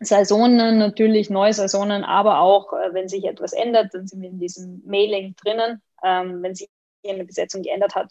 Saisonen 0.00 0.78
natürlich, 0.78 1.30
neue 1.30 1.52
Saisonen, 1.52 2.02
aber 2.02 2.40
auch, 2.40 2.72
äh, 2.72 2.92
wenn 2.92 3.08
sich 3.08 3.24
etwas 3.24 3.52
ändert, 3.52 3.94
dann 3.94 4.08
sind 4.08 4.20
wir 4.22 4.30
in 4.30 4.40
diesem 4.40 4.82
Mailing 4.84 5.36
drinnen. 5.36 5.80
Ähm, 6.02 6.42
wenn 6.42 6.56
sich 6.56 6.68
eine 7.10 7.24
Besetzung 7.24 7.62
geändert 7.62 7.94
hat. 7.94 8.10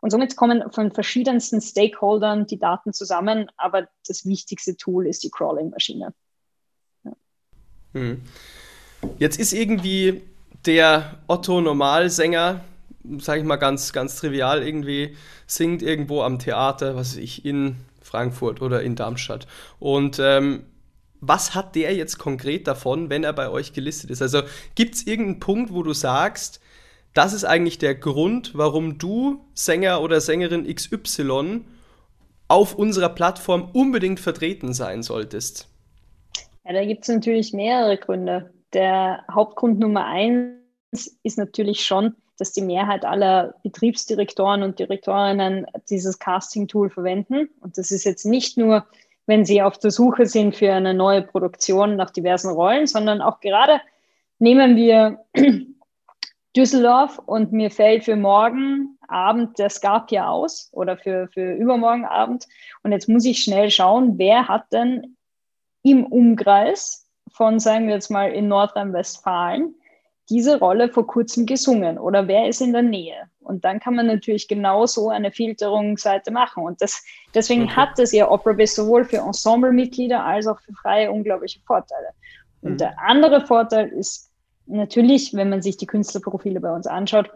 Und 0.00 0.10
somit 0.10 0.36
kommen 0.36 0.70
von 0.70 0.92
verschiedensten 0.92 1.60
Stakeholdern 1.60 2.46
die 2.46 2.58
Daten 2.58 2.92
zusammen, 2.92 3.50
aber 3.56 3.88
das 4.06 4.24
wichtigste 4.26 4.76
Tool 4.76 5.06
ist 5.06 5.24
die 5.24 5.30
Crawling-Maschine. 5.30 6.14
Ja. 7.04 7.12
Hm. 7.94 8.22
Jetzt 9.18 9.40
ist 9.40 9.52
irgendwie 9.52 10.22
der 10.66 11.18
Otto-Normalsänger, 11.26 12.64
sage 13.18 13.40
ich 13.40 13.46
mal 13.46 13.56
ganz, 13.56 13.92
ganz 13.92 14.16
trivial 14.16 14.62
irgendwie, 14.62 15.16
singt 15.46 15.82
irgendwo 15.82 16.22
am 16.22 16.38
Theater, 16.38 16.94
was 16.94 17.12
weiß 17.12 17.22
ich, 17.22 17.44
in 17.44 17.76
Frankfurt 18.00 18.62
oder 18.62 18.82
in 18.82 18.96
Darmstadt. 18.96 19.46
Und 19.78 20.18
ähm, 20.20 20.64
was 21.20 21.54
hat 21.54 21.74
der 21.74 21.94
jetzt 21.94 22.18
konkret 22.18 22.66
davon, 22.66 23.10
wenn 23.10 23.24
er 23.24 23.32
bei 23.32 23.48
euch 23.48 23.72
gelistet 23.72 24.10
ist? 24.10 24.22
Also 24.22 24.42
gibt 24.74 24.94
es 24.94 25.06
irgendeinen 25.06 25.40
Punkt, 25.40 25.72
wo 25.72 25.82
du 25.82 25.92
sagst, 25.92 26.60
das 27.18 27.32
ist 27.32 27.44
eigentlich 27.44 27.78
der 27.78 27.96
Grund, 27.96 28.52
warum 28.54 28.96
du 28.96 29.44
Sänger 29.52 30.02
oder 30.02 30.20
Sängerin 30.20 30.72
XY 30.72 31.64
auf 32.46 32.76
unserer 32.76 33.08
Plattform 33.08 33.70
unbedingt 33.72 34.20
vertreten 34.20 34.72
sein 34.72 35.02
solltest? 35.02 35.66
Ja, 36.64 36.74
da 36.74 36.84
gibt 36.84 37.02
es 37.02 37.08
natürlich 37.08 37.52
mehrere 37.52 37.96
Gründe. 37.96 38.54
Der 38.72 39.24
Hauptgrund 39.28 39.80
Nummer 39.80 40.06
eins 40.06 41.18
ist 41.24 41.38
natürlich 41.38 41.84
schon, 41.84 42.14
dass 42.38 42.52
die 42.52 42.62
Mehrheit 42.62 43.04
aller 43.04 43.56
Betriebsdirektoren 43.64 44.62
und 44.62 44.78
Direktorinnen 44.78 45.66
dieses 45.90 46.20
Casting-Tool 46.20 46.88
verwenden. 46.88 47.48
Und 47.60 47.78
das 47.78 47.90
ist 47.90 48.04
jetzt 48.04 48.26
nicht 48.26 48.56
nur, 48.56 48.86
wenn 49.26 49.44
sie 49.44 49.60
auf 49.60 49.76
der 49.76 49.90
Suche 49.90 50.26
sind 50.26 50.54
für 50.54 50.72
eine 50.72 50.94
neue 50.94 51.22
Produktion 51.22 51.96
nach 51.96 52.10
diversen 52.10 52.52
Rollen, 52.52 52.86
sondern 52.86 53.20
auch 53.22 53.40
gerade 53.40 53.80
nehmen 54.38 54.76
wir 54.76 55.18
Düsseldorf 56.56 57.18
und 57.18 57.52
mir 57.52 57.70
fällt 57.70 58.04
für 58.04 58.16
morgen 58.16 58.98
Abend 59.06 59.58
der 59.58 59.70
Scarpia 59.70 60.28
aus 60.28 60.70
oder 60.72 60.96
für, 60.96 61.28
für 61.28 61.52
übermorgen 61.54 62.04
Abend. 62.04 62.46
Und 62.82 62.92
jetzt 62.92 63.08
muss 63.08 63.24
ich 63.24 63.42
schnell 63.42 63.70
schauen, 63.70 64.18
wer 64.18 64.48
hat 64.48 64.72
denn 64.72 65.16
im 65.82 66.06
Umkreis 66.06 67.06
von, 67.32 67.60
sagen 67.60 67.86
wir 67.86 67.94
jetzt 67.94 68.10
mal, 68.10 68.32
in 68.32 68.48
Nordrhein-Westfalen 68.48 69.74
diese 70.30 70.58
Rolle 70.58 70.90
vor 70.90 71.06
kurzem 71.06 71.46
gesungen 71.46 71.98
oder 71.98 72.28
wer 72.28 72.48
ist 72.48 72.60
in 72.60 72.72
der 72.72 72.82
Nähe? 72.82 73.30
Und 73.40 73.64
dann 73.64 73.80
kann 73.80 73.94
man 73.94 74.06
natürlich 74.06 74.46
genau 74.46 74.84
so 74.84 75.08
eine 75.08 75.32
Filterungsseite 75.32 76.30
machen. 76.30 76.64
Und 76.64 76.82
das, 76.82 77.02
deswegen 77.34 77.64
okay. 77.64 77.76
hat 77.76 77.98
das 77.98 78.12
ja 78.12 78.30
OperaBase 78.30 78.74
sowohl 78.74 79.04
für 79.04 79.18
Ensemblemitglieder 79.18 80.22
als 80.22 80.46
auch 80.46 80.60
für 80.60 80.72
Freie 80.74 81.10
unglaubliche 81.10 81.60
Vorteile. 81.60 82.08
Und 82.60 82.72
mhm. 82.72 82.78
der 82.78 82.98
andere 83.00 83.46
Vorteil 83.46 83.88
ist 83.88 84.27
natürlich, 84.68 85.34
wenn 85.34 85.50
man 85.50 85.62
sich 85.62 85.76
die 85.76 85.86
Künstlerprofile 85.86 86.60
bei 86.60 86.72
uns 86.72 86.86
anschaut, 86.86 87.30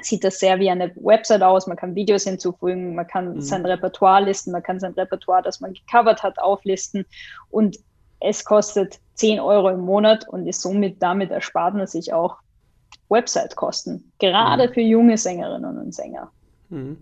sieht 0.00 0.24
das 0.24 0.38
sehr 0.38 0.58
wie 0.60 0.70
eine 0.70 0.92
Website 0.96 1.42
aus. 1.42 1.66
Man 1.66 1.76
kann 1.76 1.94
Videos 1.94 2.24
hinzufügen, 2.24 2.94
man 2.94 3.06
kann 3.06 3.34
mhm. 3.34 3.40
sein 3.40 3.64
Repertoire 3.64 4.24
listen, 4.24 4.52
man 4.52 4.62
kann 4.62 4.78
sein 4.80 4.92
Repertoire, 4.92 5.42
das 5.42 5.60
man 5.60 5.72
gecovert 5.72 6.22
hat, 6.22 6.38
auflisten. 6.38 7.04
Und 7.50 7.78
es 8.20 8.44
kostet 8.44 8.98
10 9.14 9.40
Euro 9.40 9.68
im 9.70 9.80
Monat 9.80 10.28
und 10.28 10.46
ist 10.46 10.62
somit 10.62 11.02
damit 11.02 11.30
erspart 11.30 11.74
man 11.74 11.86
sich 11.86 12.12
auch 12.12 12.36
Website-Kosten, 13.08 14.12
gerade 14.18 14.68
mhm. 14.68 14.72
für 14.72 14.80
junge 14.80 15.16
Sängerinnen 15.16 15.78
und 15.78 15.94
Sänger. 15.94 16.30
Mhm. 16.68 16.98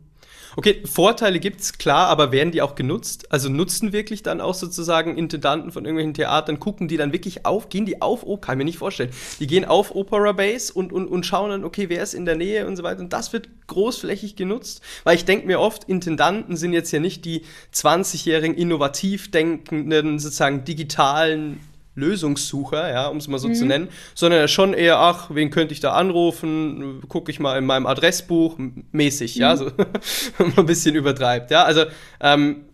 Okay, 0.59 0.83
Vorteile 0.87 1.39
gibt 1.39 1.61
es, 1.61 1.77
klar, 1.77 2.09
aber 2.09 2.33
werden 2.33 2.51
die 2.51 2.63
auch 2.63 2.77
genutzt? 2.77 3.31
Also 3.31 3.51
nutzen 3.51 3.93
wirklich 3.93 4.23
dann 4.23 4.41
auch 4.41 4.55
sozusagen 4.55 5.19
Intendanten 5.19 5.71
von 5.71 5.85
irgendwelchen 5.85 6.15
Theatern, 6.15 6.59
gucken 6.59 6.89
die 6.89 6.97
dann 6.97 7.13
wirklich 7.13 7.45
auf, 7.45 7.69
gehen 7.69 7.85
die 7.85 8.01
auf, 8.01 8.23
oh, 8.25 8.39
kann 8.39 8.55
ich 8.55 8.59
mir 8.59 8.65
nicht 8.65 8.79
vorstellen. 8.79 9.11
Die 9.39 9.47
gehen 9.47 9.67
auf 9.67 9.95
Opera 9.95 10.33
Base 10.33 10.73
und, 10.73 10.95
und, 10.95 11.09
und 11.09 11.27
schauen 11.27 11.51
dann, 11.51 11.63
okay, 11.63 11.91
wer 11.91 12.03
ist 12.03 12.15
in 12.15 12.25
der 12.25 12.37
Nähe 12.37 12.67
und 12.67 12.77
so 12.77 12.83
weiter. 12.85 13.01
Und 13.01 13.13
das 13.13 13.35
wird 13.35 13.51
großflächig 13.67 14.35
genutzt, 14.35 14.81
weil 15.05 15.17
ich 15.17 15.27
denke 15.27 15.47
mir 15.47 15.61
oft, 15.61 15.85
Intendanten 15.85 16.57
sind 16.57 16.73
jetzt 16.73 16.91
ja 16.91 17.01
nicht 17.01 17.27
die 17.27 17.43
20-jährigen 17.75 18.57
innovativ 18.57 19.31
denkenden, 19.31 20.19
sozusagen 20.19 20.65
digitalen 20.65 21.61
Lösungssucher, 21.97 22.91
ja, 22.91 23.09
um 23.09 23.17
es 23.17 23.27
mal 23.27 23.39
so 23.39 23.49
mhm. 23.49 23.55
zu 23.55 23.65
nennen, 23.67 23.89
sondern 24.15 24.47
schon 24.49 24.75
eher, 24.75 24.99
ach, 24.99 25.31
wen 25.33 25.51
könnte 25.51 25.75
ich 25.75 25.81
da 25.81 25.93
anrufen, 25.93 27.03
gucke 27.09 27.31
ich 27.31 27.41
mal 27.41 27.59
in 27.59 27.67
meinem 27.67 27.87
Adressbuch, 27.87 28.57
mäßig, 28.93 29.37
mhm. 29.37 29.43
ja, 29.43 29.57
so 29.57 29.71
ein 30.57 30.67
bisschen 30.67 30.95
übertreibt, 30.95 31.51
ja, 31.51 31.65
also 31.65 31.85
ähm, 32.21 32.67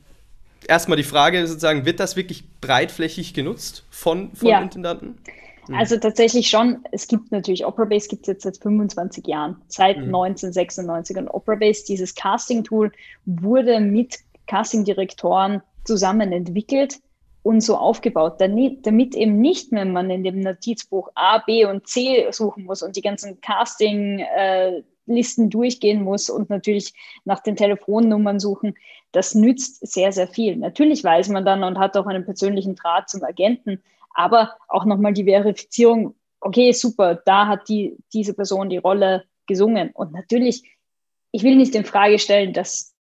erstmal 0.69 0.97
die 0.97 1.05
Frage 1.05 1.47
sozusagen, 1.47 1.87
wird 1.87 2.01
das 2.01 2.17
wirklich 2.17 2.45
breitflächig 2.61 3.33
genutzt 3.33 3.85
von, 3.91 4.35
von 4.35 4.49
ja. 4.49 4.61
Intendanten? 4.61 5.19
Mhm. 5.69 5.75
Also 5.75 5.97
tatsächlich 5.97 6.51
schon, 6.51 6.85
es 6.91 7.07
gibt 7.07 7.31
natürlich 7.31 7.65
Operabase 7.65 8.09
gibt 8.09 8.23
es 8.23 8.29
jetzt 8.29 8.43
seit 8.43 8.57
25 8.59 9.27
Jahren, 9.27 9.57
seit 9.69 9.99
mhm. 9.99 10.15
1996 10.15 11.17
und 11.17 11.29
Operabase, 11.29 11.85
dieses 11.87 12.15
Casting-Tool, 12.15 12.91
wurde 13.25 13.81
mit 13.81 14.19
Casting-Direktoren 14.49 15.63
zusammen 15.85 16.33
entwickelt 16.33 16.99
und 17.43 17.61
so 17.61 17.77
aufgebaut, 17.77 18.41
damit 18.41 19.17
eben 19.17 19.41
nicht 19.41 19.73
mehr 19.73 19.85
man 19.85 20.11
in 20.11 20.23
dem 20.23 20.39
Notizbuch 20.41 21.11
A, 21.15 21.39
B 21.39 21.65
und 21.65 21.89
C 21.89 22.29
suchen 22.31 22.65
muss 22.65 22.83
und 22.83 22.95
die 22.97 23.03
ganzen 23.03 23.41
Casting-Listen 23.41 25.51
durchgehen 25.51 26.05
muss 26.05 26.31
und 26.31 26.51
natürlich 26.51 26.95
nach 27.25 27.41
den 27.41 27.57
Telefonnummern 27.57 28.39
suchen. 28.39 28.77
Das 29.11 29.35
nützt 29.35 29.85
sehr, 29.87 30.13
sehr 30.13 30.29
viel. 30.29 30.57
Natürlich 30.57 31.03
weiß 31.03 31.31
man 31.31 31.45
dann 31.45 31.65
und 31.65 31.79
hat 31.79 31.97
auch 31.97 32.07
einen 32.07 32.25
persönlichen 32.25 32.77
Draht 32.77 33.11
zum 33.11 33.25
Agenten, 33.25 33.83
aber 34.15 34.53
auch 34.69 34.85
nochmal 34.85 35.13
die 35.13 35.25
Verifizierung, 35.25 36.15
okay, 36.41 36.71
super, 36.73 37.17
da 37.25 37.49
hat 37.49 37.69
die, 37.69 37.97
diese 38.13 38.35
Person 38.35 38.71
die 38.71 38.79
Rolle 38.79 39.25
gesungen. 39.47 39.91
Und 39.95 40.13
natürlich, 40.13 40.63
ich 41.33 41.43
will 41.43 41.57
nicht 41.57 41.75
in 41.75 41.85
Frage 41.85 42.21
stellen, 42.21 42.53
dass 42.53 42.92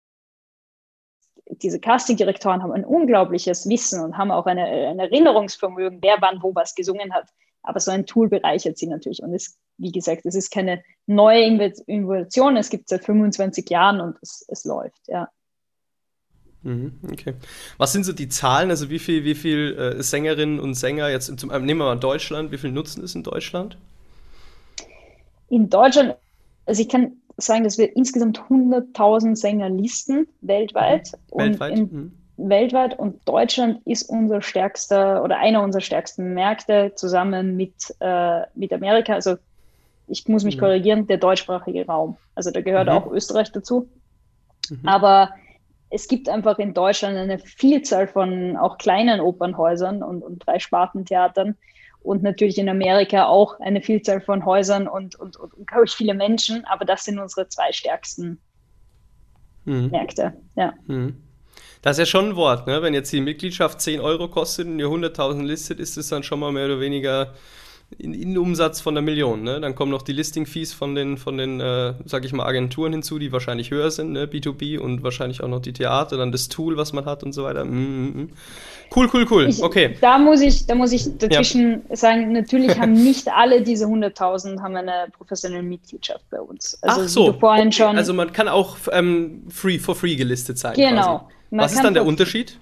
diese 1.57 1.79
Castingdirektoren 1.79 2.63
haben 2.63 2.71
ein 2.71 2.85
unglaubliches 2.85 3.67
Wissen 3.67 4.03
und 4.03 4.17
haben 4.17 4.31
auch 4.31 4.45
eine, 4.45 4.65
ein 4.65 4.99
Erinnerungsvermögen, 4.99 5.99
wer 6.01 6.17
wann 6.21 6.41
wo 6.41 6.55
was 6.55 6.75
gesungen 6.75 7.13
hat. 7.13 7.29
Aber 7.63 7.79
so 7.79 7.91
ein 7.91 8.05
Tool 8.05 8.29
bereichert 8.29 8.77
sie 8.77 8.87
natürlich. 8.87 9.21
Und 9.21 9.33
es, 9.33 9.57
wie 9.77 9.91
gesagt, 9.91 10.25
es 10.25 10.35
ist 10.35 10.51
keine 10.51 10.83
neue 11.05 11.43
Innovation. 11.43 12.57
Es 12.57 12.69
gibt 12.69 12.89
seit 12.89 13.05
25 13.05 13.69
Jahren 13.69 14.01
und 14.01 14.17
es, 14.21 14.45
es 14.47 14.65
läuft, 14.65 15.07
ja. 15.07 15.29
Mhm, 16.63 16.99
okay. 17.11 17.33
Was 17.77 17.91
sind 17.91 18.03
so 18.03 18.13
die 18.13 18.29
Zahlen? 18.29 18.69
Also 18.69 18.89
wie 18.89 18.99
viel, 18.99 19.23
wie 19.23 19.35
viel 19.35 19.77
äh, 19.77 20.03
Sängerinnen 20.03 20.59
und 20.59 20.75
Sänger 20.75 21.09
jetzt 21.09 21.37
zum, 21.39 21.49
nehmen 21.49 21.79
wir 21.79 21.85
mal 21.85 21.99
Deutschland, 21.99 22.51
wie 22.51 22.57
viel 22.57 22.71
nutzen 22.71 23.03
es 23.03 23.15
in 23.15 23.23
Deutschland? 23.23 23.77
In 25.49 25.69
Deutschland, 25.69 26.15
also 26.65 26.81
ich 26.81 26.89
kann 26.89 27.13
sagen, 27.41 27.63
dass 27.63 27.77
wir 27.77 27.95
insgesamt 27.95 28.39
100.000 28.49 29.35
Sänger 29.35 29.69
listen 29.69 30.27
weltweit. 30.41 31.11
Mhm. 31.33 31.37
Weltweit? 31.39 31.79
Und 31.79 31.91
mhm. 31.93 32.11
weltweit 32.37 32.99
und 32.99 33.27
Deutschland 33.27 33.81
ist 33.85 34.03
unser 34.09 34.41
stärkster 34.41 35.23
oder 35.23 35.37
einer 35.37 35.61
unserer 35.63 35.81
stärksten 35.81 36.33
Märkte 36.33 36.93
zusammen 36.95 37.55
mit, 37.55 37.73
äh, 37.99 38.41
mit 38.55 38.73
Amerika. 38.73 39.13
Also 39.13 39.37
ich 40.07 40.27
muss 40.27 40.43
mich 40.43 40.57
mhm. 40.57 40.61
korrigieren, 40.61 41.07
der 41.07 41.17
deutschsprachige 41.17 41.85
Raum. 41.85 42.17
Also 42.35 42.51
da 42.51 42.61
gehört 42.61 42.87
mhm. 42.87 42.93
auch 42.93 43.11
Österreich 43.11 43.51
dazu. 43.51 43.87
Mhm. 44.69 44.87
Aber 44.87 45.29
es 45.89 46.07
gibt 46.07 46.29
einfach 46.29 46.57
in 46.57 46.73
Deutschland 46.73 47.17
eine 47.17 47.37
Vielzahl 47.39 48.07
von 48.07 48.57
auch 48.57 48.77
kleinen 48.77 49.19
Opernhäusern 49.19 50.01
und, 50.03 50.23
und 50.23 50.45
drei 50.45 50.59
Spartentheatern, 50.59 51.57
und 52.03 52.23
natürlich 52.23 52.57
in 52.57 52.69
Amerika 52.69 53.25
auch 53.25 53.59
eine 53.59 53.81
Vielzahl 53.81 54.21
von 54.21 54.45
Häusern 54.45 54.87
und, 54.87 55.15
und, 55.15 55.37
und, 55.37 55.53
und 55.53 55.67
glaube 55.67 55.85
ich, 55.85 55.91
viele 55.91 56.13
Menschen. 56.13 56.65
Aber 56.65 56.85
das 56.85 57.05
sind 57.05 57.19
unsere 57.19 57.47
zwei 57.47 57.71
stärksten 57.71 58.39
mhm. 59.65 59.89
Märkte. 59.89 60.33
Ja. 60.55 60.73
Mhm. 60.87 61.23
Das 61.81 61.97
ist 61.97 61.99
ja 61.99 62.05
schon 62.05 62.29
ein 62.29 62.35
Wort, 62.35 62.67
ne? 62.67 62.81
Wenn 62.81 62.93
jetzt 62.93 63.11
die 63.11 63.21
Mitgliedschaft 63.21 63.81
10 63.81 64.01
Euro 64.01 64.27
kostet 64.27 64.67
und 64.67 64.79
ihr 64.79 64.87
100.000 64.87 65.43
listet, 65.43 65.79
ist 65.79 65.97
es 65.97 66.09
dann 66.09 66.21
schon 66.21 66.39
mal 66.39 66.51
mehr 66.51 66.65
oder 66.65 66.79
weniger 66.79 67.33
in, 67.97 68.13
in 68.13 68.37
Umsatz 68.37 68.81
von 68.81 68.95
der 68.95 69.01
Million. 69.01 69.43
Ne? 69.43 69.59
Dann 69.59 69.75
kommen 69.75 69.91
noch 69.91 70.01
die 70.01 70.13
Listing-Fees 70.13 70.73
von 70.73 70.95
den, 70.95 71.17
von 71.17 71.37
den 71.37 71.59
äh, 71.59 71.93
sag 72.05 72.25
ich 72.25 72.33
mal, 72.33 72.45
Agenturen 72.45 72.93
hinzu, 72.93 73.19
die 73.19 73.31
wahrscheinlich 73.31 73.71
höher 73.71 73.91
sind, 73.91 74.11
ne? 74.11 74.25
B2B 74.25 74.79
und 74.79 75.03
wahrscheinlich 75.03 75.41
auch 75.43 75.47
noch 75.47 75.61
die 75.61 75.73
Theater, 75.73 76.17
dann 76.17 76.31
das 76.31 76.49
Tool, 76.49 76.77
was 76.77 76.93
man 76.93 77.05
hat 77.05 77.23
und 77.23 77.33
so 77.33 77.43
weiter. 77.43 77.65
Mm 77.65 77.69
-hmm. 77.69 78.27
Cool, 78.93 79.09
cool, 79.13 79.25
cool. 79.29 79.47
Ich, 79.47 79.63
okay. 79.63 79.95
Da 80.01 80.17
muss 80.17 80.41
ich, 80.41 80.65
da 80.65 80.75
muss 80.75 80.91
ich 80.91 81.17
dazwischen 81.17 81.83
ja. 81.89 81.95
sagen, 81.95 82.33
natürlich 82.33 82.77
haben 82.79 82.93
nicht 82.93 83.29
alle 83.29 83.61
diese 83.61 83.85
100.000 83.85 84.61
haben 84.61 84.75
eine 84.75 85.07
professionelle 85.17 85.63
Mitgliedschaft 85.63 86.29
bei 86.29 86.41
uns. 86.41 86.77
Also, 86.81 87.01
Ach 87.01 87.07
so. 87.07 87.33
vorhin 87.33 87.67
okay. 87.67 87.77
schon, 87.77 87.97
also 87.97 88.13
man 88.13 88.33
kann 88.33 88.49
auch 88.49 88.75
ähm, 88.91 89.43
free 89.49 89.79
for 89.79 89.95
free 89.95 90.15
gelistet 90.15 90.57
sein. 90.57 90.73
Genau. 90.75 91.29
Was 91.51 91.73
ist 91.73 91.83
dann 91.83 91.93
der 91.93 92.05
Unterschied? 92.05 92.57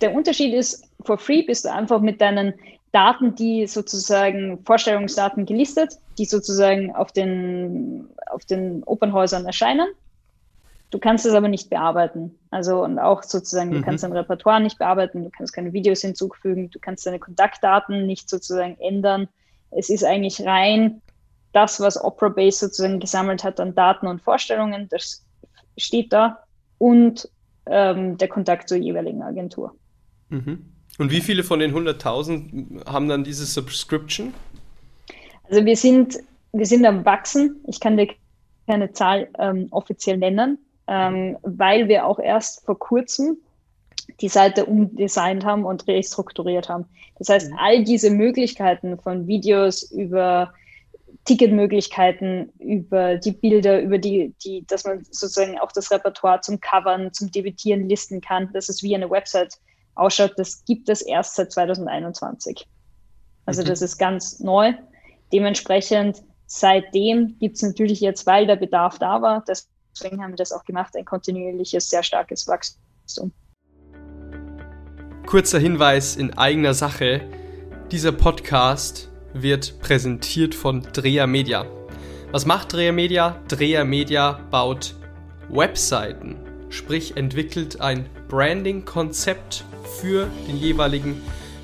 Der 0.00 0.14
Unterschied 0.14 0.52
ist, 0.54 0.84
for 1.04 1.18
free 1.18 1.42
bist 1.42 1.64
du 1.64 1.72
einfach 1.72 2.00
mit 2.00 2.20
deinen 2.20 2.54
Daten, 2.92 3.34
die 3.34 3.66
sozusagen 3.66 4.62
Vorstellungsdaten 4.64 5.46
gelistet, 5.46 5.98
die 6.18 6.26
sozusagen 6.26 6.94
auf 6.94 7.10
den, 7.10 8.08
auf 8.30 8.44
den 8.44 8.82
Opernhäusern 8.84 9.46
erscheinen. 9.46 9.88
Du 10.90 10.98
kannst 10.98 11.24
es 11.24 11.32
aber 11.32 11.48
nicht 11.48 11.70
bearbeiten. 11.70 12.38
Also 12.50 12.84
und 12.84 12.98
auch 12.98 13.22
sozusagen, 13.22 13.70
mhm. 13.70 13.74
du 13.76 13.82
kannst 13.82 14.04
dein 14.04 14.12
Repertoire 14.12 14.60
nicht 14.60 14.78
bearbeiten, 14.78 15.24
du 15.24 15.30
kannst 15.30 15.54
keine 15.54 15.72
Videos 15.72 16.02
hinzufügen, 16.02 16.70
du 16.70 16.78
kannst 16.78 17.06
deine 17.06 17.18
Kontaktdaten 17.18 18.06
nicht 18.06 18.28
sozusagen 18.28 18.76
ändern. 18.78 19.26
Es 19.70 19.88
ist 19.88 20.04
eigentlich 20.04 20.44
rein 20.44 21.00
das, 21.52 21.80
was 21.80 22.02
Opera 22.02 22.28
Base 22.28 22.58
sozusagen 22.58 23.00
gesammelt 23.00 23.42
hat 23.42 23.58
an 23.58 23.74
Daten 23.74 24.06
und 24.06 24.20
Vorstellungen, 24.20 24.88
das 24.90 25.24
steht 25.78 26.12
da 26.12 26.44
und 26.78 27.28
ähm, 27.66 28.18
der 28.18 28.28
Kontakt 28.28 28.68
zur 28.68 28.78
jeweiligen 28.78 29.22
Agentur. 29.22 29.74
Mhm. 30.28 30.72
Und 30.98 31.10
wie 31.10 31.20
viele 31.20 31.42
von 31.42 31.58
den 31.58 31.74
100.000 31.74 32.86
haben 32.86 33.08
dann 33.08 33.24
diese 33.24 33.46
Subscription? 33.46 34.34
Also 35.48 35.64
wir 35.64 35.76
sind, 35.76 36.18
wir 36.52 36.66
sind 36.66 36.84
am 36.84 37.04
Wachsen. 37.04 37.60
Ich 37.66 37.80
kann 37.80 37.96
dir 37.96 38.08
keine 38.66 38.92
Zahl 38.92 39.28
ähm, 39.38 39.68
offiziell 39.70 40.18
nennen, 40.18 40.58
ähm, 40.86 41.38
weil 41.42 41.88
wir 41.88 42.06
auch 42.06 42.18
erst 42.18 42.64
vor 42.64 42.78
kurzem 42.78 43.38
die 44.20 44.28
Seite 44.28 44.66
umdesignt 44.66 45.44
haben 45.44 45.64
und 45.64 45.86
restrukturiert 45.88 46.68
haben. 46.68 46.84
Das 47.18 47.28
heißt, 47.28 47.50
mhm. 47.50 47.58
all 47.58 47.84
diese 47.84 48.10
Möglichkeiten 48.10 48.98
von 48.98 49.26
Videos 49.26 49.82
über 49.90 50.52
Ticketmöglichkeiten, 51.24 52.52
über 52.58 53.16
die 53.16 53.32
Bilder, 53.32 53.80
über 53.80 53.98
die, 53.98 54.34
die, 54.44 54.66
dass 54.66 54.84
man 54.84 55.04
sozusagen 55.04 55.58
auch 55.58 55.70
das 55.70 55.90
Repertoire 55.90 56.40
zum 56.40 56.60
Covern, 56.60 57.12
zum 57.12 57.30
Debütieren 57.30 57.88
listen 57.88 58.20
kann, 58.20 58.52
dass 58.52 58.68
es 58.68 58.82
wie 58.82 58.94
eine 58.94 59.08
Website 59.08 59.58
ausschaut, 59.94 60.32
das 60.36 60.64
gibt 60.64 60.88
es 60.88 61.02
erst 61.02 61.36
seit 61.36 61.52
2021. 61.52 62.66
Also 63.46 63.62
mhm. 63.62 63.66
das 63.66 63.82
ist 63.82 63.98
ganz 63.98 64.40
neu. 64.40 64.72
Dementsprechend 65.32 66.22
seitdem 66.46 67.38
gibt 67.38 67.56
es 67.56 67.62
natürlich 67.62 68.00
jetzt, 68.00 68.26
weil 68.26 68.46
der 68.46 68.56
Bedarf 68.56 68.98
da 68.98 69.22
war, 69.22 69.44
deswegen 69.46 70.22
haben 70.22 70.32
wir 70.32 70.36
das 70.36 70.52
auch 70.52 70.64
gemacht, 70.64 70.94
ein 70.96 71.04
kontinuierliches, 71.04 71.88
sehr 71.88 72.02
starkes 72.02 72.46
Wachstum. 72.46 73.32
Kurzer 75.26 75.58
Hinweis 75.58 76.16
in 76.16 76.36
eigener 76.36 76.74
Sache. 76.74 77.22
Dieser 77.90 78.12
Podcast 78.12 79.10
wird 79.32 79.80
präsentiert 79.80 80.54
von 80.54 80.82
Dreher 80.92 81.26
Media. 81.26 81.66
Was 82.32 82.44
macht 82.46 82.72
Dreher 82.72 82.92
Media? 82.92 83.38
Dreher 83.48 83.84
Media 83.84 84.40
baut 84.50 84.94
Webseiten, 85.48 86.36
sprich 86.70 87.16
entwickelt 87.16 87.80
ein 87.80 88.08
Branding-Konzept 88.28 89.64
für 90.00 90.28
den 90.48 90.56
jeweiligen 90.56 91.20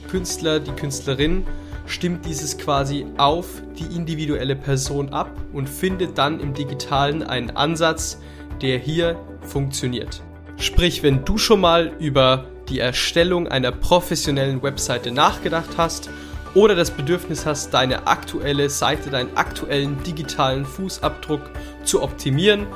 Künstler, 0.09 0.61
die 0.61 0.73
Künstlerin, 0.73 1.45
stimmt 1.87 2.27
dieses 2.27 2.59
quasi 2.59 3.07
auf 3.17 3.47
die 3.79 3.95
individuelle 3.97 4.57
Person 4.57 5.11
ab 5.11 5.31
und 5.53 5.69
findet 5.69 6.19
dann 6.19 6.41
im 6.41 6.55
digitalen 6.55 7.23
einen 7.23 7.51
Ansatz, 7.51 8.21
der 8.61 8.79
hier 8.79 9.19
funktioniert. 9.41 10.23
Sprich, 10.57 11.03
wenn 11.03 11.25
du 11.25 11.39
schon 11.39 11.61
mal 11.61 11.93
über 11.99 12.47
die 12.69 12.81
Erstellung 12.81 13.49
einer 13.49 13.73
professionellen 13.73 14.63
Webseite 14.63 15.11
nachgedacht 15.11 15.71
hast 15.77 16.11
oder 16.55 16.75
das 16.75 16.91
Bedürfnis 16.91 17.47
hast, 17.47 17.73
deine 17.73 18.07
aktuelle 18.07 18.69
Seite, 18.69 19.11
deinen 19.11 19.37
aktuellen 19.37 20.03
digitalen 20.03 20.65
Fußabdruck 20.65 21.43
zu 21.85 22.03
optimieren, 22.03 22.67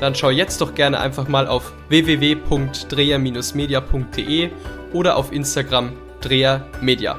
dann 0.00 0.14
schau 0.14 0.30
jetzt 0.30 0.60
doch 0.60 0.74
gerne 0.74 1.00
einfach 1.00 1.28
mal 1.28 1.46
auf 1.46 1.72
www.dreher-media.de 1.88 4.50
oder 4.92 5.16
auf 5.16 5.32
Instagram 5.32 5.92
Dreher 6.20 6.66
Media. 6.80 7.18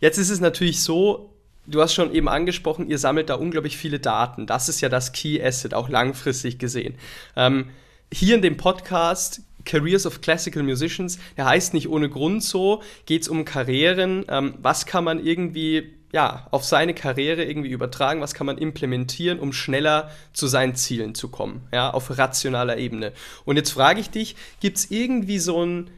Jetzt 0.00 0.18
ist 0.18 0.30
es 0.30 0.40
natürlich 0.40 0.82
so, 0.82 1.34
du 1.66 1.82
hast 1.82 1.94
schon 1.94 2.12
eben 2.12 2.28
angesprochen, 2.28 2.88
ihr 2.88 2.98
sammelt 2.98 3.28
da 3.28 3.34
unglaublich 3.34 3.76
viele 3.76 4.00
Daten. 4.00 4.46
Das 4.46 4.68
ist 4.68 4.80
ja 4.80 4.88
das 4.88 5.12
Key 5.12 5.42
Asset, 5.42 5.74
auch 5.74 5.88
langfristig 5.88 6.58
gesehen. 6.58 6.94
Ähm, 7.36 7.70
hier 8.12 8.34
in 8.34 8.42
dem 8.42 8.56
Podcast 8.56 9.42
Careers 9.64 10.06
of 10.06 10.20
Classical 10.20 10.62
Musicians, 10.62 11.18
der 11.36 11.46
heißt 11.46 11.74
nicht 11.74 11.88
ohne 11.88 12.08
Grund 12.08 12.42
so, 12.42 12.82
geht 13.06 13.22
es 13.22 13.28
um 13.28 13.44
Karrieren. 13.44 14.24
Ähm, 14.28 14.54
was 14.60 14.86
kann 14.86 15.04
man 15.04 15.24
irgendwie 15.24 15.94
ja, 16.12 16.46
auf 16.50 16.64
seine 16.64 16.94
Karriere 16.94 17.44
irgendwie 17.44 17.70
übertragen, 17.70 18.20
was 18.20 18.34
kann 18.34 18.46
man 18.46 18.58
implementieren, 18.58 19.38
um 19.38 19.52
schneller 19.52 20.10
zu 20.32 20.46
seinen 20.48 20.74
Zielen 20.74 21.14
zu 21.14 21.28
kommen, 21.28 21.68
ja, 21.72 21.90
auf 21.90 22.18
rationaler 22.18 22.78
Ebene. 22.78 23.12
Und 23.44 23.56
jetzt 23.56 23.70
frage 23.70 24.00
ich 24.00 24.10
dich, 24.10 24.36
gibt 24.60 24.78
es 24.78 24.90
irgendwie 24.90 25.38
so 25.38 25.64
ein 25.64 25.90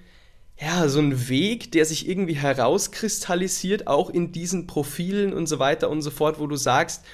ja, 0.61 0.87
so 0.89 1.01
ein 1.01 1.29
Weg, 1.29 1.73
der 1.73 1.85
sich 1.85 2.09
irgendwie 2.09 2.35
herauskristallisiert, 2.35 3.89
auch 3.89 4.11
in 4.11 4.31
diesen 4.31 4.69
Profilen 4.69 5.33
und 5.33 5.47
so 5.49 5.59
weiter 5.59 5.91
und 5.91 6.03
so 6.03 6.11
fort, 6.11 6.39
wo 6.39 6.47
du 6.47 6.55
sagst, 6.55 7.05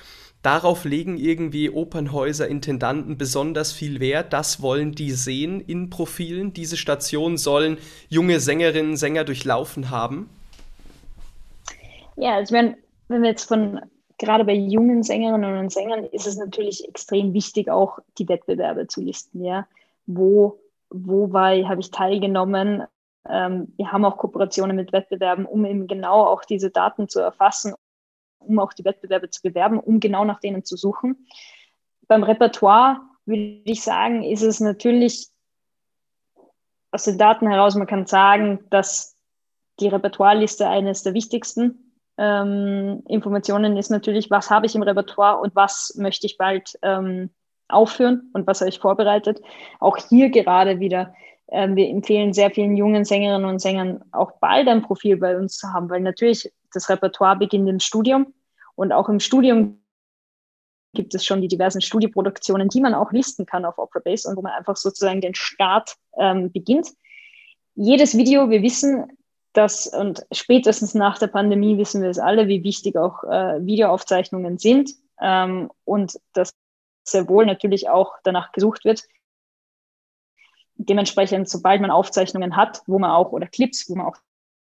darauf 0.42 0.84
legen 0.84 1.16
irgendwie 1.16 1.70
Opernhäuser, 1.70 2.46
Intendanten 2.46 3.16
besonders 3.16 3.72
viel 3.72 4.00
Wert. 4.00 4.34
Das 4.34 4.60
wollen 4.60 4.92
die 4.94 5.12
sehen 5.12 5.60
in 5.62 5.88
Profilen. 5.88 6.52
Diese 6.52 6.76
Station 6.76 7.38
sollen 7.38 7.78
junge 8.10 8.38
Sängerinnen, 8.38 8.98
Sänger 8.98 9.24
durchlaufen 9.24 9.88
haben. 9.88 10.28
Ja, 12.16 12.34
also 12.34 12.54
wenn, 12.54 12.76
wenn 13.08 13.22
wir 13.22 13.30
jetzt 13.30 13.48
von 13.48 13.80
gerade 14.18 14.44
bei 14.44 14.54
jungen 14.54 15.02
Sängerinnen 15.02 15.58
und 15.58 15.72
Sängern 15.72 16.04
ist 16.04 16.26
es 16.26 16.36
natürlich 16.36 16.86
extrem 16.88 17.32
wichtig, 17.32 17.70
auch 17.70 18.00
die 18.18 18.28
Wettbewerbe 18.28 18.86
zu 18.86 19.00
listen. 19.00 19.44
Ja, 19.44 19.66
wo 20.06 20.60
wo 20.90 21.32
habe 21.32 21.80
ich 21.80 21.90
teilgenommen? 21.90 22.84
Ähm, 23.28 23.72
wir 23.76 23.92
haben 23.92 24.04
auch 24.04 24.16
Kooperationen 24.16 24.76
mit 24.76 24.92
Wettbewerben, 24.92 25.44
um 25.44 25.64
eben 25.64 25.86
genau 25.86 26.24
auch 26.24 26.44
diese 26.44 26.70
Daten 26.70 27.08
zu 27.08 27.20
erfassen, 27.20 27.74
um 28.38 28.58
auch 28.58 28.72
die 28.72 28.84
Wettbewerbe 28.84 29.28
zu 29.30 29.42
bewerben, 29.42 29.78
um 29.78 30.00
genau 30.00 30.24
nach 30.24 30.40
denen 30.40 30.64
zu 30.64 30.76
suchen. 30.76 31.26
Beim 32.06 32.22
Repertoire 32.22 33.02
würde 33.26 33.60
ich 33.64 33.82
sagen, 33.82 34.22
ist 34.22 34.42
es 34.42 34.60
natürlich 34.60 35.28
aus 36.90 37.04
den 37.04 37.18
Daten 37.18 37.46
heraus, 37.46 37.74
man 37.74 37.86
kann 37.86 38.06
sagen, 38.06 38.60
dass 38.70 39.14
die 39.78 39.88
Repertoireliste 39.88 40.66
eines 40.66 41.02
der 41.02 41.12
wichtigsten 41.12 41.87
ähm, 42.18 43.02
Informationen 43.08 43.76
ist 43.76 43.90
natürlich, 43.90 44.30
was 44.30 44.50
habe 44.50 44.66
ich 44.66 44.74
im 44.74 44.82
Repertoire 44.82 45.40
und 45.40 45.54
was 45.54 45.94
möchte 45.96 46.26
ich 46.26 46.36
bald 46.36 46.78
ähm, 46.82 47.30
aufführen 47.68 48.30
und 48.32 48.46
was 48.46 48.60
habe 48.60 48.70
ich 48.70 48.78
vorbereitet. 48.78 49.40
Auch 49.78 49.96
hier 49.96 50.30
gerade 50.30 50.80
wieder 50.80 51.14
ähm, 51.50 51.76
wir 51.76 51.88
empfehlen 51.88 52.32
sehr 52.32 52.50
vielen 52.50 52.76
jungen 52.76 53.04
Sängerinnen 53.04 53.48
und 53.48 53.60
Sängern 53.60 54.04
auch 54.12 54.32
bald 54.40 54.68
ein 54.68 54.82
Profil 54.82 55.16
bei 55.16 55.36
uns 55.36 55.56
zu 55.56 55.72
haben, 55.72 55.88
weil 55.88 56.00
natürlich 56.00 56.52
das 56.72 56.88
Repertoire 56.90 57.36
beginnt 57.36 57.68
im 57.68 57.80
Studium 57.80 58.34
und 58.74 58.92
auch 58.92 59.08
im 59.08 59.20
Studium 59.20 59.82
gibt 60.94 61.14
es 61.14 61.24
schon 61.24 61.40
die 61.40 61.48
diversen 61.48 61.80
Studioproduktionen, 61.80 62.68
die 62.68 62.80
man 62.80 62.94
auch 62.94 63.12
listen 63.12 63.46
kann 63.46 63.64
auf 63.64 63.78
Opera 63.78 64.00
Base 64.00 64.28
und 64.28 64.36
wo 64.36 64.42
man 64.42 64.52
einfach 64.52 64.76
sozusagen 64.76 65.20
den 65.20 65.34
Start 65.34 65.96
ähm, 66.18 66.50
beginnt. 66.52 66.88
Jedes 67.74 68.16
Video, 68.16 68.50
wir 68.50 68.62
wissen, 68.62 69.06
dass, 69.58 69.88
und 69.88 70.24
spätestens 70.30 70.94
nach 70.94 71.18
der 71.18 71.26
Pandemie 71.26 71.78
wissen 71.78 72.00
wir 72.00 72.10
es 72.10 72.20
alle, 72.20 72.46
wie 72.46 72.62
wichtig 72.62 72.96
auch 72.96 73.24
äh, 73.24 73.66
Videoaufzeichnungen 73.66 74.56
sind 74.56 74.92
ähm, 75.20 75.68
und 75.84 76.20
dass 76.32 76.54
sehr 77.02 77.28
wohl 77.28 77.44
natürlich 77.44 77.88
auch 77.88 78.14
danach 78.22 78.52
gesucht 78.52 78.84
wird, 78.84 79.02
dementsprechend, 80.76 81.48
sobald 81.48 81.80
man 81.80 81.90
Aufzeichnungen 81.90 82.54
hat, 82.54 82.82
wo 82.86 83.00
man 83.00 83.10
auch, 83.10 83.32
oder 83.32 83.48
Clips, 83.48 83.90
wo 83.90 83.96
man 83.96 84.06
auch 84.06 84.16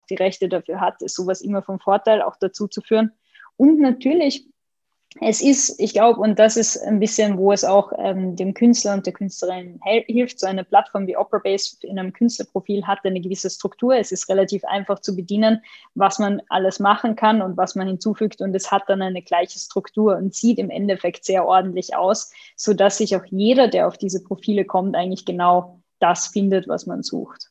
die 0.10 0.16
Rechte 0.16 0.50
dafür 0.50 0.82
hat, 0.82 1.04
ist 1.04 1.16
sowas 1.16 1.42
immer 1.42 1.62
vom 1.62 1.80
Vorteil, 1.80 2.24
auch 2.24 2.38
dazu 2.38 2.68
zu 2.68 2.82
führen. 2.82 3.12
Und 3.58 3.80
natürlich, 3.80 4.48
es 5.22 5.42
ist, 5.42 5.80
ich 5.80 5.94
glaube, 5.94 6.20
und 6.20 6.38
das 6.38 6.56
ist 6.56 6.78
ein 6.78 7.00
bisschen, 7.00 7.38
wo 7.38 7.52
es 7.52 7.66
auch 7.66 7.92
ähm, 7.98 8.36
dem 8.36 8.54
Künstler 8.54 8.94
und 8.94 9.08
der 9.08 9.14
Künstlerin 9.14 9.80
hilft, 9.84 10.40
so 10.40 10.46
eine 10.46 10.64
Plattform 10.64 11.08
wie 11.08 11.18
OperaBase 11.18 11.78
in 11.82 11.98
einem 11.98 12.14
Künstlerprofil 12.14 12.86
hat 12.86 13.00
eine 13.04 13.20
gewisse 13.20 13.50
Struktur. 13.50 13.96
Es 13.96 14.12
ist 14.12 14.30
relativ 14.30 14.64
einfach 14.66 15.00
zu 15.00 15.16
bedienen, 15.16 15.64
was 15.96 16.20
man 16.20 16.44
alles 16.50 16.80
machen 16.80 17.16
kann 17.16 17.42
und 17.42 17.58
was 17.58 17.74
man 17.74 17.88
hinzufügt. 17.88 18.40
Und 18.40 18.56
es 18.56 18.72
hat 18.72 18.84
dann 18.88 19.02
eine 19.02 19.24
gleiche 19.24 19.58
Struktur 19.58 20.16
und 20.16 20.36
sieht 20.36 20.60
im 20.60 20.70
Endeffekt 20.70 21.26
sehr 21.26 21.46
ordentlich 21.46 21.96
aus, 21.96 22.32
sodass 22.56 22.98
sich 23.00 23.16
auch 23.16 23.26
jeder, 23.26 23.68
der 23.68 23.88
auf 23.88 23.98
diese 23.98 24.24
Profile 24.24 24.64
kommt, 24.64 24.96
eigentlich 24.96 25.26
genau 25.26 25.82
das 26.00 26.28
findet, 26.28 26.68
was 26.68 26.86
man 26.86 27.02
sucht. 27.02 27.50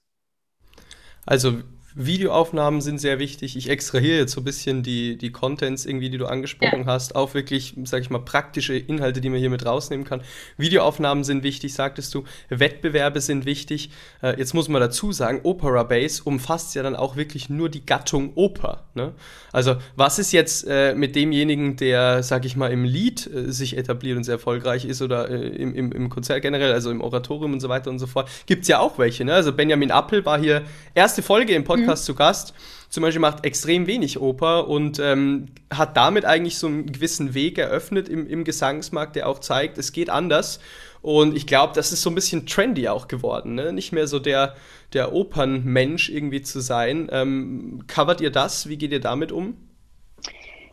Also 1.27 1.55
Videoaufnahmen 1.99 2.81
sind 2.81 3.01
sehr 3.01 3.19
wichtig. 3.19 3.57
Ich 3.57 3.69
extrahiere 3.69 4.19
jetzt 4.19 4.33
so 4.33 4.41
ein 4.41 4.45
bisschen 4.45 4.85
die, 4.85 5.19
die 5.19 5.33
Contents 5.33 5.85
irgendwie, 5.85 6.11
die 6.11 6.19
du 6.19 6.27
angesprochen 6.27 6.83
ja. 6.83 6.87
hast, 6.87 7.17
auf 7.17 7.35
wirklich, 7.35 7.75
sag 7.85 8.03
ich 8.03 8.09
mal, 8.09 8.21
praktische 8.21 8.77
Inhalte, 8.77 9.21
die 9.21 9.29
man 9.29 9.41
hier 9.41 9.51
mit 9.51 9.67
rausnehmen 9.67 10.07
kann. 10.07 10.23
Videoaufnahmen 10.57 11.25
sind 11.25 11.43
wichtig, 11.43 11.75
sagtest 11.75 12.15
du. 12.15 12.23
Wettbewerbe 12.51 13.21
sind 13.21 13.47
wichtig. 13.47 13.91
Äh, 14.23 14.39
jetzt 14.39 14.55
muss 14.55 14.69
man 14.69 14.81
dazu 14.81 15.11
sagen, 15.11 15.41
Opera 15.43 15.83
Base 15.83 16.23
umfasst 16.23 16.77
ja 16.77 16.85
dann 16.85 16.95
auch 16.95 17.17
wirklich 17.17 17.51
nur 17.51 17.69
die 17.69 17.85
Gattung 17.85 18.33
Oper. 18.37 18.85
Ne? 18.95 19.13
Also 19.53 19.75
was 19.97 20.21
ist 20.21 20.31
jetzt 20.31 20.69
äh, 20.69 20.95
mit 20.95 21.17
demjenigen, 21.17 21.75
der, 21.75 22.23
sag 22.23 22.45
ich 22.45 22.55
mal, 22.55 22.71
im 22.71 22.85
Lied 22.85 23.27
äh, 23.27 23.51
sich 23.51 23.77
etabliert 23.77 24.17
und 24.17 24.23
sehr 24.23 24.35
erfolgreich 24.35 24.85
ist 24.85 25.03
oder 25.03 25.29
äh, 25.29 25.49
im, 25.49 25.75
im, 25.75 25.91
im, 25.91 26.09
Konzert 26.11 26.43
generell, 26.43 26.73
also 26.73 26.93
im 26.93 27.01
Oratorium 27.01 27.55
und 27.55 27.61
so 27.61 27.69
weiter 27.69 27.91
und 27.91 27.99
so 27.99 28.07
fort, 28.07 28.31
gibt 28.47 28.63
es 28.63 28.69
ja 28.69 28.79
auch 28.79 29.01
welche. 29.01 29.25
Ne? 29.25 29.35
Also 29.35 29.53
Benjamin 29.53 29.91
Appel 29.91 30.25
war 30.25 30.39
hier 30.39 30.63
erste 30.95 31.23
Folge 31.23 31.55
im 31.55 31.65
Podcast. 31.65 31.87
Mhm 31.87 31.88
Podcast 31.89 32.05
zu 32.05 32.15
Gast. 32.15 32.55
Zum 32.91 33.03
Beispiel 33.03 33.21
macht 33.21 33.47
extrem 33.47 33.87
wenig 33.87 34.21
Oper 34.21 34.69
und 34.69 34.99
ähm, 34.99 35.47
hat 35.73 35.97
damit 35.97 36.27
eigentlich 36.27 36.59
so 36.59 36.67
einen 36.67 36.87
gewissen 36.93 37.33
Weg 37.33 37.57
eröffnet 37.57 38.09
im, 38.11 38.27
im 38.27 38.45
Gesangsmarkt, 38.45 39.17
der 39.17 39.27
auch 39.27 39.39
zeigt, 39.39 39.79
es 39.79 39.93
geht 39.93 40.11
anders. 40.11 40.61
Und 41.01 41.35
ich 41.35 41.47
glaube, 41.47 41.73
das 41.75 41.93
ist 41.93 42.03
so 42.03 42.11
ein 42.11 42.15
bisschen 42.15 42.45
trendy 42.45 42.89
auch 42.89 43.09
geworden, 43.09 43.55
ne? 43.55 43.73
Nicht 43.73 43.93
mehr 43.93 44.07
so 44.07 44.19
der, 44.19 44.55
der 44.93 45.15
Opernmensch 45.15 46.11
irgendwie 46.11 46.43
zu 46.43 46.61
sein. 46.61 47.09
Ähm, 47.11 47.85
covert 47.87 48.21
ihr 48.21 48.31
das? 48.31 48.69
Wie 48.69 48.77
geht 48.77 48.93
ihr 48.93 49.01
damit 49.01 49.33
um? 49.33 49.57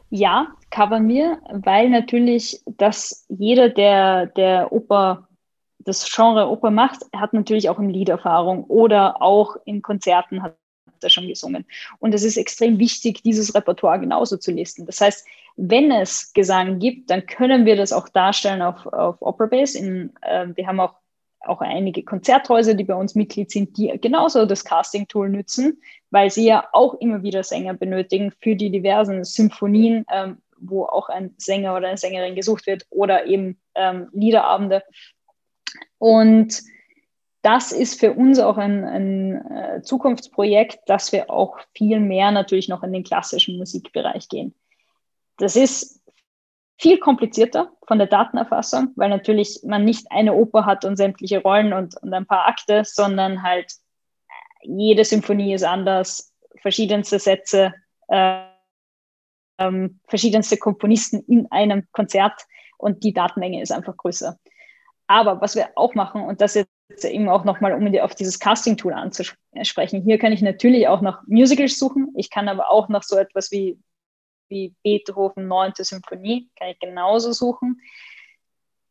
Ja, 0.10 0.47
covern 0.71 1.08
wir, 1.08 1.39
weil 1.49 1.89
natürlich, 1.89 2.62
dass 2.65 3.25
jeder, 3.30 3.69
der, 3.69 4.25
der 4.28 4.71
Oper, 4.71 5.28
das 5.80 6.10
Genre 6.12 6.49
Oper 6.49 6.71
macht, 6.71 7.04
hat 7.15 7.34
natürlich 7.34 7.69
auch 7.69 7.80
in 7.80 7.89
Liederfahrung 7.89 8.63
oder 8.65 9.21
auch 9.21 9.56
in 9.65 9.82
Konzerten 9.82 10.41
hat 10.41 10.56
er 11.04 11.10
schon 11.10 11.28
gesungen. 11.28 11.66
Und 12.00 12.14
es 12.14 12.24
ist 12.24 12.38
extrem 12.38 12.80
wichtig, 12.80 13.22
dieses 13.24 13.56
Repertoire 13.56 14.00
genauso 14.00 14.38
zu 14.38 14.52
listen. 14.52 14.86
Das 14.86 15.02
heißt, 15.02 15.26
wenn 15.58 15.92
es 15.92 16.34
Gesang 16.34 16.80
gibt, 16.80 17.10
dann 17.10 17.26
können 17.26 17.66
wir 17.66 17.76
das 17.76 17.94
auch 17.94 18.10
darstellen 18.10 18.62
auf, 18.62 18.86
auf 18.88 19.22
Opera 19.22 19.48
Base. 19.48 19.78
In, 19.78 20.14
äh, 20.22 20.48
wir 20.54 20.68
haben 20.68 20.80
auch, 20.80 20.96
auch 21.42 21.62
einige 21.62 22.04
Konzerthäuser, 22.04 22.74
die 22.74 22.84
bei 22.84 22.96
uns 22.96 23.16
Mitglied 23.16 23.52
sind, 23.52 23.78
die 23.78 23.88
genauso 24.02 24.46
das 24.46 24.66
Casting-Tool 24.66 25.30
nutzen, 25.30 25.82
weil 26.10 26.30
sie 26.30 26.46
ja 26.46 26.68
auch 26.74 26.96
immer 26.96 27.24
wieder 27.24 27.44
Sänger 27.44 27.74
benötigen 27.74 28.32
für 28.42 28.56
die 28.56 28.72
diversen 28.72 29.24
Symphonien, 29.24 30.06
ähm, 30.12 30.38
wo 30.58 30.86
auch 30.86 31.10
ein 31.10 31.36
Sänger 31.38 31.76
oder 31.76 31.88
eine 31.88 31.98
Sängerin 31.98 32.36
gesucht 32.36 32.66
wird 32.68 32.86
oder 32.90 33.26
eben 33.26 33.60
ähm, 33.76 34.10
Liederabende. 34.12 34.84
Und 35.98 36.64
das 37.46 37.72
ist 37.72 38.00
für 38.00 38.14
uns 38.14 38.40
auch 38.40 38.58
ein, 38.58 38.84
ein 38.84 39.52
äh, 39.52 39.82
Zukunftsprojekt, 39.84 40.80
dass 40.88 41.12
wir 41.12 41.30
auch 41.30 41.60
viel 41.76 42.00
mehr 42.00 42.32
natürlich 42.32 42.70
noch 42.70 42.82
in 42.82 42.92
den 42.92 43.04
klassischen 43.04 43.60
Musikbereich 43.60 44.30
gehen. 44.30 44.56
Das 45.38 45.56
ist 45.56 46.02
viel 46.80 46.98
komplizierter 46.98 47.72
von 47.88 48.00
der 48.00 48.08
Datenerfassung, 48.08 48.94
weil 48.96 49.10
natürlich 49.10 49.60
man 49.64 49.86
nicht 49.86 50.08
eine 50.10 50.34
Oper 50.34 50.66
hat 50.66 50.86
und 50.86 50.98
sämtliche 50.98 51.44
Rollen 51.44 51.72
und, 51.72 51.96
und 52.02 52.12
ein 52.16 52.26
paar 52.26 52.48
Akte, 52.48 52.84
sondern 52.84 53.44
halt 53.44 53.72
jede 54.64 55.06
Symphonie 55.06 55.54
ist 55.54 55.64
anders, 55.64 56.34
verschiedenste 56.64 57.20
Sätze, 57.20 57.76
äh, 58.08 58.42
ähm, 59.60 60.00
verschiedenste 60.08 60.58
Komponisten 60.58 61.24
in 61.28 61.52
einem 61.52 61.84
Konzert 61.92 62.48
und 62.80 63.04
die 63.04 63.14
Datenmenge 63.14 63.62
ist 63.62 63.72
einfach 63.72 63.96
größer. 63.96 64.40
Aber 65.06 65.42
was 65.42 65.56
wir 65.56 65.70
auch 65.76 65.94
machen, 65.94 66.24
und 66.24 66.42
das 66.42 66.56
jetzt 66.56 66.75
eben 67.04 67.30
auch 67.30 67.44
nochmal, 67.44 67.74
um 67.74 67.88
auf 68.00 68.16
dieses 68.16 68.40
Casting-Tool 68.40 68.94
anzusprechen, 68.94 70.04
hier 70.04 70.18
kann 70.18 70.32
ich 70.32 70.42
natürlich 70.42 70.88
auch 70.88 71.02
nach 71.02 71.24
Musicals 71.28 71.78
suchen. 71.78 72.14
Ich 72.16 72.30
kann 72.30 72.48
aber 72.48 72.72
auch 72.72 72.90
nach 72.90 73.04
so 73.04 73.18
etwas 73.18 73.52
wie, 73.52 73.80
wie 74.50 74.74
Beethoven 74.84 75.48
9. 75.48 75.74
Symphonie, 75.78 76.50
kann 76.58 76.70
ich 76.70 76.80
genauso 76.80 77.32
suchen. 77.32 77.82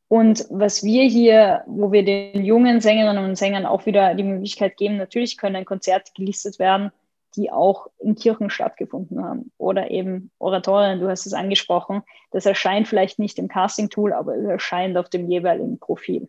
Und 0.09 0.47
was 0.51 0.85
wir 0.85 1.05
hier, 1.05 1.65
wo 1.67 1.91
wir 1.91 2.05
den 2.05 2.45
jungen 2.45 2.81
Sängerinnen 2.81 3.25
und 3.25 3.37
Sängern 3.37 3.67
auch 3.67 3.87
wieder 3.87 4.15
die 4.15 4.23
Möglichkeit 4.23 4.77
geben, 4.77 4.97
natürlich 4.97 5.37
können 5.37 5.57
ein 5.57 5.65
Konzert 5.65 6.15
gelistet 6.15 6.59
werden, 6.59 6.93
die 7.37 7.51
auch 7.51 7.89
in 7.99 8.15
Kirchen 8.15 8.51
stattgefunden 8.51 9.25
haben. 9.25 9.51
Oder 9.59 9.91
eben 9.91 10.31
Oratorien, 10.39 11.01
du 11.01 11.09
hast 11.09 11.27
es 11.27 11.33
angesprochen. 11.33 12.03
Das 12.31 12.47
erscheint 12.47 12.87
vielleicht 12.87 13.19
nicht 13.19 13.39
im 13.39 13.49
Casting-Tool, 13.49 14.13
aber 14.13 14.37
es 14.37 14.45
erscheint 14.45 14.97
auf 14.97 15.09
dem 15.09 15.29
jeweiligen 15.29 15.79
Profil. 15.79 16.29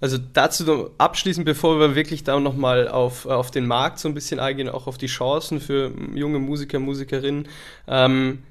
Also 0.00 0.16
dazu 0.16 0.90
abschließend, 0.96 1.44
bevor 1.44 1.78
wir 1.78 1.94
wirklich 1.94 2.24
da 2.24 2.40
nochmal 2.40 2.88
auf, 2.88 3.26
auf 3.26 3.50
den 3.50 3.66
Markt 3.66 3.98
so 3.98 4.08
ein 4.08 4.14
bisschen 4.14 4.40
eingehen, 4.40 4.68
auch 4.68 4.86
auf 4.86 4.96
die 4.96 5.06
Chancen 5.06 5.60
für 5.60 5.92
junge 6.14 6.38
Musiker, 6.38 6.78
Musikerinnen. 6.78 7.48
Ähm, 7.86 8.42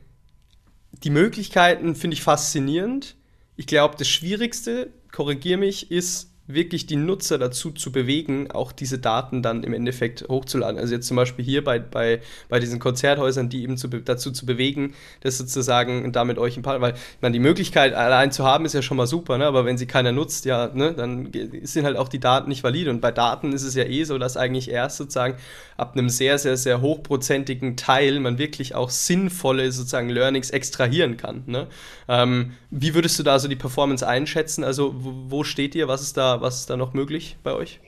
die 1.03 1.09
Möglichkeiten 1.09 1.95
finde 1.95 2.15
ich 2.15 2.23
faszinierend. 2.23 3.15
Ich 3.55 3.65
glaube, 3.65 3.95
das 3.97 4.07
Schwierigste, 4.07 4.91
korrigiere 5.11 5.57
mich, 5.57 5.91
ist 5.91 6.28
wirklich 6.51 6.87
die 6.87 6.95
Nutzer 6.95 7.37
dazu 7.37 7.71
zu 7.71 7.91
bewegen, 7.91 8.49
auch 8.49 8.71
diese 8.71 8.97
Daten 8.97 9.43
dann 9.43 9.63
im 9.63 9.73
Endeffekt 9.73 10.27
hochzuladen. 10.27 10.79
Also 10.79 10.95
jetzt 10.95 11.07
zum 11.07 11.15
Beispiel 11.15 11.45
hier 11.45 11.63
bei, 11.63 11.77
bei, 11.77 12.21
bei 12.49 12.59
diesen 12.59 12.79
Konzerthäusern, 12.79 13.49
die 13.49 13.61
eben 13.61 13.77
zu, 13.77 13.87
dazu 13.87 14.31
zu 14.31 14.47
bewegen, 14.47 14.95
das 15.21 15.37
sozusagen 15.37 16.11
damit 16.11 16.39
euch 16.39 16.57
ein 16.57 16.63
paar, 16.63 16.81
weil 16.81 16.95
man 17.21 17.33
die 17.33 17.39
Möglichkeit 17.39 17.93
allein 17.93 18.31
zu 18.31 18.43
haben, 18.45 18.65
ist 18.65 18.73
ja 18.73 18.81
schon 18.81 18.97
mal 18.97 19.05
super, 19.05 19.37
ne? 19.37 19.45
aber 19.45 19.65
wenn 19.65 19.77
sie 19.77 19.85
keiner 19.85 20.11
nutzt, 20.11 20.45
ja, 20.45 20.71
ne, 20.73 20.93
dann 20.93 21.31
sind 21.61 21.85
halt 21.85 21.97
auch 21.97 22.09
die 22.09 22.19
Daten 22.19 22.49
nicht 22.49 22.63
valide. 22.63 22.89
Und 22.89 22.99
bei 22.99 23.11
Daten 23.11 23.53
ist 23.53 23.63
es 23.63 23.75
ja 23.75 23.83
eh 23.83 24.03
so, 24.03 24.17
dass 24.17 24.35
eigentlich 24.35 24.71
erst 24.71 24.97
sozusagen 24.97 25.35
ab 25.77 25.93
einem 25.93 26.09
sehr, 26.09 26.39
sehr, 26.39 26.57
sehr 26.57 26.81
hochprozentigen 26.81 27.77
Teil 27.77 28.19
man 28.19 28.39
wirklich 28.39 28.73
auch 28.73 28.89
sinnvolle 28.89 29.71
sozusagen 29.71 30.09
Learnings 30.09 30.49
extrahieren 30.49 31.15
kann. 31.15 31.43
Ne? 31.45 31.67
Ähm, 32.07 32.53
wie 32.71 32.95
würdest 32.95 33.17
du 33.19 33.23
da 33.23 33.37
so 33.39 33.47
die 33.47 33.55
Performance 33.55 34.05
einschätzen? 34.05 34.63
Also 34.63 34.95
wo, 34.97 35.13
wo 35.29 35.43
steht 35.43 35.75
ihr? 35.75 35.87
Was 35.87 36.01
ist 36.01 36.17
da 36.17 36.38
was 36.41 36.61
ist 36.61 36.69
da 36.69 36.77
noch 36.77 36.93
möglich 36.93 37.37
bei 37.43 37.53
euch? 37.53 37.79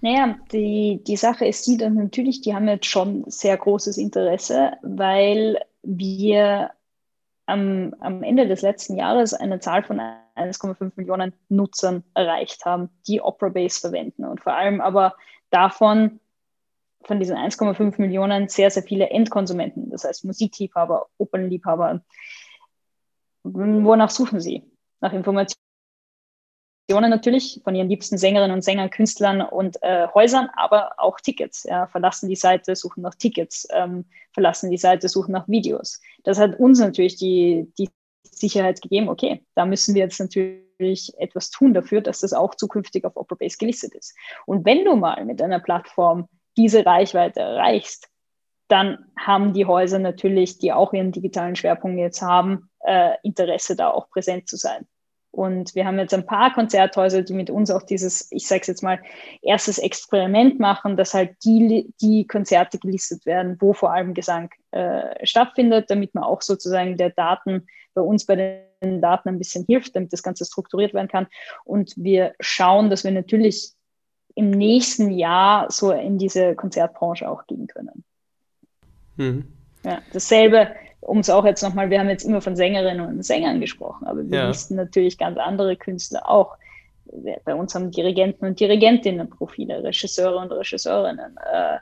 Naja, 0.00 0.36
die, 0.52 1.02
die 1.02 1.16
Sache 1.16 1.46
ist 1.46 1.66
die, 1.66 1.78
dass 1.78 1.92
natürlich, 1.92 2.42
die 2.42 2.54
haben 2.54 2.68
jetzt 2.68 2.86
schon 2.86 3.24
sehr 3.26 3.56
großes 3.56 3.96
Interesse, 3.96 4.72
weil 4.82 5.58
wir 5.82 6.72
am, 7.46 7.94
am 8.00 8.22
Ende 8.22 8.46
des 8.46 8.62
letzten 8.62 8.96
Jahres 8.96 9.32
eine 9.32 9.60
Zahl 9.60 9.82
von 9.82 10.00
1,5 10.36 10.92
Millionen 10.96 11.32
Nutzern 11.48 12.04
erreicht 12.14 12.64
haben, 12.64 12.90
die 13.06 13.20
Opera 13.20 13.48
Base 13.48 13.80
verwenden. 13.80 14.24
Und 14.24 14.42
vor 14.42 14.54
allem 14.54 14.80
aber 14.80 15.14
davon, 15.50 16.20
von 17.02 17.18
diesen 17.18 17.36
1,5 17.36 18.00
Millionen, 18.00 18.48
sehr, 18.48 18.70
sehr 18.70 18.82
viele 18.82 19.10
Endkonsumenten, 19.10 19.90
das 19.90 20.04
heißt 20.04 20.24
Musikliebhaber, 20.24 21.06
Opernliebhaber. 21.18 22.02
Wonach 23.42 24.10
suchen 24.10 24.40
sie? 24.40 24.64
Nach 25.00 25.12
Informationen 25.12 25.63
natürlich 26.88 27.60
von 27.64 27.74
ihren 27.74 27.88
liebsten 27.88 28.18
Sängerinnen 28.18 28.54
und 28.54 28.62
Sängern, 28.62 28.90
Künstlern 28.90 29.40
und 29.40 29.82
äh, 29.82 30.06
Häusern, 30.14 30.50
aber 30.54 30.92
auch 30.98 31.18
Tickets. 31.18 31.64
Ja, 31.64 31.86
verlassen 31.86 32.28
die 32.28 32.36
Seite, 32.36 32.76
suchen 32.76 33.02
nach 33.02 33.14
Tickets, 33.14 33.66
ähm, 33.72 34.04
verlassen 34.32 34.70
die 34.70 34.76
Seite, 34.76 35.08
suchen 35.08 35.32
nach 35.32 35.48
Videos. 35.48 36.00
Das 36.24 36.38
hat 36.38 36.58
uns 36.58 36.80
natürlich 36.80 37.16
die, 37.16 37.72
die 37.78 37.88
Sicherheit 38.22 38.82
gegeben, 38.82 39.08
okay, 39.08 39.44
da 39.54 39.64
müssen 39.64 39.94
wir 39.94 40.02
jetzt 40.02 40.18
natürlich 40.20 41.12
etwas 41.18 41.50
tun 41.50 41.72
dafür, 41.72 42.00
dass 42.00 42.20
das 42.20 42.32
auch 42.32 42.54
zukünftig 42.54 43.04
auf 43.04 43.16
Opera 43.16 43.36
Base 43.36 43.56
gelistet 43.58 43.94
ist. 43.94 44.14
Und 44.44 44.64
wenn 44.64 44.84
du 44.84 44.96
mal 44.96 45.24
mit 45.24 45.40
einer 45.40 45.60
Plattform 45.60 46.28
diese 46.56 46.84
Reichweite 46.84 47.40
erreichst, 47.40 48.08
dann 48.68 49.06
haben 49.18 49.52
die 49.52 49.66
Häuser 49.66 49.98
natürlich, 49.98 50.58
die 50.58 50.72
auch 50.72 50.92
ihren 50.92 51.12
digitalen 51.12 51.56
Schwerpunkt 51.56 51.98
jetzt 51.98 52.22
haben, 52.22 52.70
äh, 52.80 53.12
Interesse 53.22 53.76
da 53.76 53.90
auch 53.90 54.08
präsent 54.10 54.48
zu 54.48 54.56
sein. 54.56 54.86
Und 55.34 55.74
wir 55.74 55.84
haben 55.84 55.98
jetzt 55.98 56.14
ein 56.14 56.26
paar 56.26 56.52
Konzerthäuser, 56.52 57.22
die 57.22 57.34
mit 57.34 57.50
uns 57.50 57.70
auch 57.70 57.82
dieses, 57.82 58.30
ich 58.30 58.46
sage 58.46 58.60
es 58.60 58.68
jetzt 58.68 58.82
mal, 58.82 59.00
erstes 59.42 59.78
Experiment 59.78 60.60
machen, 60.60 60.96
dass 60.96 61.12
halt 61.12 61.36
die, 61.44 61.92
die 62.00 62.26
Konzerte 62.26 62.78
gelistet 62.78 63.26
werden, 63.26 63.56
wo 63.60 63.72
vor 63.72 63.92
allem 63.92 64.14
Gesang 64.14 64.50
äh, 64.70 65.26
stattfindet, 65.26 65.90
damit 65.90 66.14
man 66.14 66.22
auch 66.22 66.40
sozusagen 66.40 66.96
der 66.96 67.10
Daten 67.10 67.66
bei 67.94 68.02
uns 68.02 68.26
bei 68.26 68.64
den 68.80 69.00
Daten 69.00 69.28
ein 69.28 69.38
bisschen 69.38 69.64
hilft, 69.66 69.96
damit 69.96 70.12
das 70.12 70.22
Ganze 70.22 70.44
strukturiert 70.44 70.94
werden 70.94 71.08
kann. 71.08 71.26
Und 71.64 71.94
wir 71.96 72.34
schauen, 72.38 72.90
dass 72.90 73.02
wir 73.02 73.10
natürlich 73.10 73.72
im 74.36 74.50
nächsten 74.50 75.10
Jahr 75.10 75.70
so 75.70 75.92
in 75.92 76.18
diese 76.18 76.54
Konzertbranche 76.54 77.28
auch 77.28 77.46
gehen 77.46 77.66
können. 77.66 78.04
Mhm. 79.16 79.52
Ja, 79.84 80.00
dasselbe 80.12 80.74
um 81.04 81.18
es 81.18 81.30
auch 81.30 81.44
jetzt 81.44 81.62
nochmal, 81.62 81.90
wir 81.90 82.00
haben 82.00 82.08
jetzt 82.08 82.24
immer 82.24 82.40
von 82.40 82.56
Sängerinnen 82.56 83.06
und 83.06 83.22
Sängern 83.24 83.60
gesprochen, 83.60 84.06
aber 84.06 84.28
wir 84.28 84.38
ja. 84.38 84.48
listen 84.48 84.76
natürlich 84.76 85.18
ganz 85.18 85.38
andere 85.38 85.76
Künstler 85.76 86.28
auch. 86.28 86.56
Bei 87.44 87.54
uns 87.54 87.74
haben 87.74 87.90
Dirigenten 87.90 88.46
und 88.46 88.58
Dirigentinnen 88.58 89.28
Profile, 89.28 89.84
Regisseure 89.84 90.38
und 90.38 90.50
Regisseurinnen. 90.50 91.36
Äh, 91.52 91.78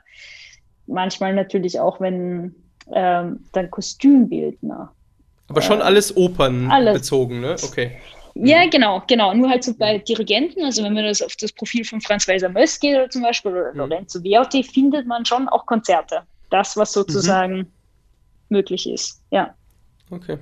manchmal 0.85 1.33
natürlich 1.33 1.79
auch, 1.79 1.99
wenn 1.99 2.53
ähm, 2.91 3.45
dann 3.53 3.71
Kostümbildner. 3.71 4.91
Aber 5.47 5.61
schon 5.61 5.79
äh, 5.79 5.83
alles 5.83 6.15
opernbezogen, 6.15 7.39
ne? 7.39 7.55
Okay. 7.63 7.93
Ja, 8.35 8.67
genau, 8.67 9.01
genau. 9.07 9.33
Nur 9.33 9.49
halt 9.49 9.63
so 9.63 9.73
bei 9.75 9.99
Dirigenten, 9.99 10.63
also 10.63 10.83
wenn 10.83 10.93
man 10.93 11.05
das 11.05 11.21
auf 11.21 11.35
das 11.35 11.51
Profil 11.51 11.85
von 11.85 12.01
Franz 12.01 12.27
Weiser 12.27 12.49
Möss 12.49 12.79
geht 12.79 12.95
oder 12.95 13.09
zum 13.09 13.21
Beispiel 13.21 13.51
oder 13.51 13.71
mhm. 13.71 13.77
Lorenzo 13.77 14.23
Viotti, 14.23 14.63
findet 14.63 15.07
man 15.07 15.23
schon 15.25 15.47
auch 15.49 15.65
Konzerte. 15.65 16.23
Das, 16.49 16.75
was 16.75 16.91
sozusagen 16.91 17.57
mhm. 17.57 17.71
Möglich 18.53 18.89
ist. 18.89 19.21
Ja. 19.31 19.55
Okay. 20.09 20.37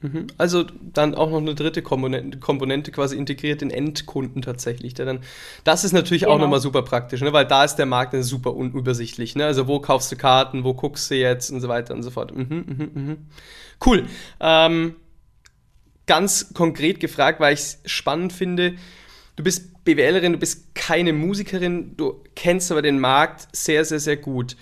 Mhm. 0.00 0.26
Also 0.36 0.64
dann 0.82 1.14
auch 1.14 1.30
noch 1.30 1.38
eine 1.38 1.54
dritte 1.54 1.80
Komponente, 1.80 2.38
Komponente 2.38 2.90
quasi 2.90 3.16
integriert 3.16 3.62
den 3.62 3.70
Endkunden 3.70 4.42
tatsächlich. 4.42 4.92
Der 4.92 5.06
dann, 5.06 5.20
das 5.64 5.84
ist 5.84 5.92
natürlich 5.92 6.24
genau. 6.24 6.34
auch 6.34 6.38
nochmal 6.38 6.60
super 6.60 6.82
praktisch, 6.82 7.22
ne? 7.22 7.32
weil 7.32 7.46
da 7.46 7.64
ist 7.64 7.76
der 7.76 7.86
Markt 7.86 8.14
super 8.22 8.54
unübersichtlich. 8.54 9.34
Ne? 9.34 9.46
Also 9.46 9.66
wo 9.66 9.80
kaufst 9.80 10.12
du 10.12 10.16
Karten, 10.16 10.64
wo 10.64 10.74
guckst 10.74 11.10
du 11.10 11.14
jetzt 11.14 11.50
und 11.50 11.60
so 11.60 11.68
weiter 11.68 11.94
und 11.94 12.02
so 12.02 12.10
fort. 12.10 12.36
Mhm, 12.36 12.90
mh, 12.94 13.00
mh. 13.00 13.16
Cool. 13.84 14.04
Ähm, 14.40 14.96
ganz 16.06 16.52
konkret 16.52 17.00
gefragt, 17.00 17.40
weil 17.40 17.54
ich 17.54 17.60
es 17.60 17.80
spannend 17.86 18.32
finde. 18.34 18.74
Du 19.36 19.42
bist 19.42 19.84
BWLerin, 19.84 20.32
du 20.32 20.38
bist 20.38 20.74
keine 20.74 21.12
Musikerin, 21.12 21.96
du 21.96 22.22
kennst 22.36 22.70
aber 22.70 22.82
den 22.82 23.00
Markt 23.00 23.48
sehr, 23.52 23.84
sehr, 23.84 24.00
sehr 24.00 24.16
gut. 24.16 24.56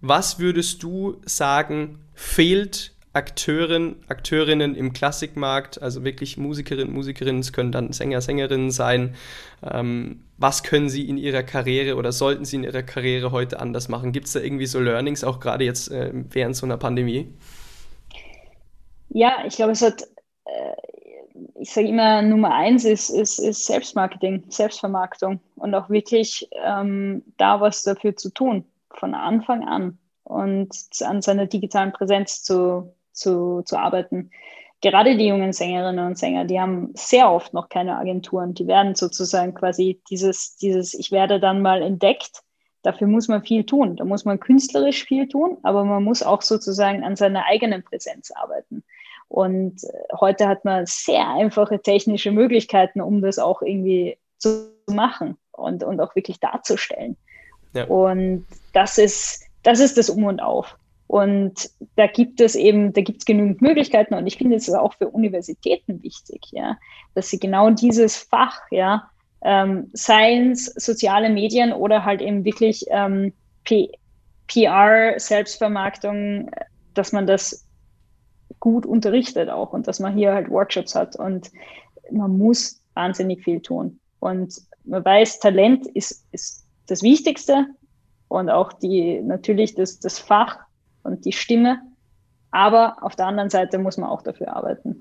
Was 0.00 0.38
würdest 0.38 0.82
du 0.82 1.20
sagen, 1.26 1.98
fehlt 2.14 2.92
Akteuren, 3.12 3.96
Akteurinnen 4.06 4.76
im 4.76 4.92
Klassikmarkt, 4.92 5.82
also 5.82 6.04
wirklich 6.04 6.36
Musikerinnen, 6.36 6.94
Musikerinnen, 6.94 7.40
es 7.40 7.52
können 7.52 7.72
dann 7.72 7.92
Sänger, 7.92 8.20
Sängerinnen 8.20 8.70
sein. 8.70 9.16
Ähm, 9.68 10.22
was 10.38 10.62
können 10.62 10.88
sie 10.88 11.08
in 11.08 11.18
ihrer 11.18 11.42
Karriere 11.42 11.96
oder 11.96 12.12
sollten 12.12 12.44
sie 12.44 12.56
in 12.56 12.64
ihrer 12.64 12.82
Karriere 12.82 13.32
heute 13.32 13.58
anders 13.58 13.88
machen? 13.88 14.12
Gibt 14.12 14.26
es 14.26 14.34
da 14.34 14.40
irgendwie 14.40 14.66
so 14.66 14.78
Learnings, 14.78 15.24
auch 15.24 15.40
gerade 15.40 15.64
jetzt 15.64 15.90
äh, 15.90 16.12
während 16.12 16.54
so 16.54 16.66
einer 16.66 16.76
Pandemie? 16.76 17.34
Ja, 19.08 19.44
ich 19.44 19.56
glaube, 19.56 19.72
es 19.72 19.82
hat, 19.82 20.02
äh, 20.44 20.76
ich 21.58 21.72
sage 21.72 21.88
immer, 21.88 22.22
Nummer 22.22 22.54
eins 22.54 22.84
ist, 22.84 23.10
ist, 23.10 23.40
ist 23.40 23.66
Selbstmarketing, 23.66 24.44
Selbstvermarktung 24.50 25.40
und 25.56 25.74
auch 25.74 25.90
wirklich 25.90 26.48
ähm, 26.64 27.24
da 27.38 27.60
was 27.60 27.82
dafür 27.82 28.14
zu 28.14 28.30
tun, 28.30 28.64
von 28.94 29.14
Anfang 29.14 29.66
an 29.66 29.98
und 30.24 30.74
an 31.00 31.22
seiner 31.22 31.46
digitalen 31.46 31.92
Präsenz 31.92 32.42
zu, 32.42 32.94
zu, 33.12 33.62
zu 33.62 33.78
arbeiten. 33.78 34.30
Gerade 34.80 35.16
die 35.16 35.26
jungen 35.26 35.52
Sängerinnen 35.52 36.06
und 36.06 36.18
Sänger, 36.18 36.46
die 36.46 36.58
haben 36.58 36.90
sehr 36.94 37.30
oft 37.30 37.52
noch 37.52 37.68
keine 37.68 37.98
Agenturen. 37.98 38.54
Die 38.54 38.66
werden 38.66 38.94
sozusagen 38.94 39.54
quasi 39.54 40.00
dieses, 40.08 40.56
dieses, 40.56 40.94
ich 40.94 41.12
werde 41.12 41.38
dann 41.38 41.60
mal 41.60 41.82
entdeckt. 41.82 42.42
Dafür 42.82 43.06
muss 43.06 43.28
man 43.28 43.42
viel 43.42 43.64
tun. 43.64 43.96
Da 43.96 44.04
muss 44.04 44.24
man 44.24 44.40
künstlerisch 44.40 45.04
viel 45.04 45.28
tun, 45.28 45.58
aber 45.62 45.84
man 45.84 46.02
muss 46.02 46.22
auch 46.22 46.40
sozusagen 46.40 47.04
an 47.04 47.16
seiner 47.16 47.44
eigenen 47.44 47.82
Präsenz 47.82 48.30
arbeiten. 48.30 48.82
Und 49.28 49.84
äh, 49.84 49.88
heute 50.18 50.48
hat 50.48 50.64
man 50.64 50.86
sehr 50.86 51.28
einfache 51.28 51.80
technische 51.80 52.32
Möglichkeiten, 52.32 53.02
um 53.02 53.20
das 53.20 53.38
auch 53.38 53.60
irgendwie 53.60 54.16
zu 54.38 54.72
machen 54.86 55.36
und, 55.52 55.84
und 55.84 56.00
auch 56.00 56.16
wirklich 56.16 56.40
darzustellen. 56.40 57.16
Ja. 57.74 57.84
Und 57.84 58.46
das 58.72 58.98
ist, 58.98 59.44
das 59.62 59.80
ist 59.80 59.98
das 59.98 60.10
Um 60.10 60.24
und 60.24 60.40
Auf. 60.40 60.76
Und 61.06 61.70
da 61.96 62.06
gibt 62.06 62.40
es 62.40 62.54
eben, 62.54 62.92
da 62.92 63.00
gibt 63.00 63.18
es 63.18 63.24
genügend 63.24 63.60
Möglichkeiten 63.60 64.14
und 64.14 64.28
ich 64.28 64.38
finde 64.38 64.54
es 64.54 64.70
auch 64.72 64.94
für 64.94 65.08
Universitäten 65.08 66.02
wichtig, 66.04 66.40
ja, 66.52 66.78
dass 67.14 67.30
sie 67.30 67.40
genau 67.40 67.70
dieses 67.70 68.16
Fach, 68.16 68.60
ja, 68.70 69.10
ähm, 69.42 69.90
Science, 69.96 70.66
soziale 70.76 71.28
Medien 71.28 71.72
oder 71.72 72.04
halt 72.04 72.20
eben 72.20 72.44
wirklich 72.44 72.84
ähm, 72.90 73.32
PR, 74.46 75.14
Selbstvermarktung, 75.16 76.50
dass 76.94 77.10
man 77.10 77.26
das 77.26 77.66
gut 78.60 78.86
unterrichtet 78.86 79.48
auch 79.48 79.72
und 79.72 79.88
dass 79.88 79.98
man 79.98 80.14
hier 80.14 80.32
halt 80.32 80.48
Workshops 80.48 80.94
hat 80.94 81.16
und 81.16 81.50
man 82.12 82.38
muss 82.38 82.80
wahnsinnig 82.94 83.42
viel 83.42 83.60
tun. 83.60 83.98
Und 84.20 84.54
man 84.84 85.04
weiß, 85.04 85.40
Talent 85.40 85.86
ist, 85.88 86.24
ist 86.30 86.66
das 86.86 87.02
Wichtigste 87.02 87.66
und 88.30 88.48
auch 88.48 88.72
die 88.72 89.20
natürlich 89.22 89.74
das, 89.74 89.98
das 89.98 90.20
Fach 90.20 90.60
und 91.02 91.24
die 91.24 91.32
Stimme. 91.32 91.80
Aber 92.52 92.98
auf 93.02 93.16
der 93.16 93.26
anderen 93.26 93.50
Seite 93.50 93.78
muss 93.78 93.96
man 93.96 94.08
auch 94.08 94.22
dafür 94.22 94.54
arbeiten. 94.56 95.00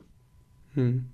Hm. 0.73 1.05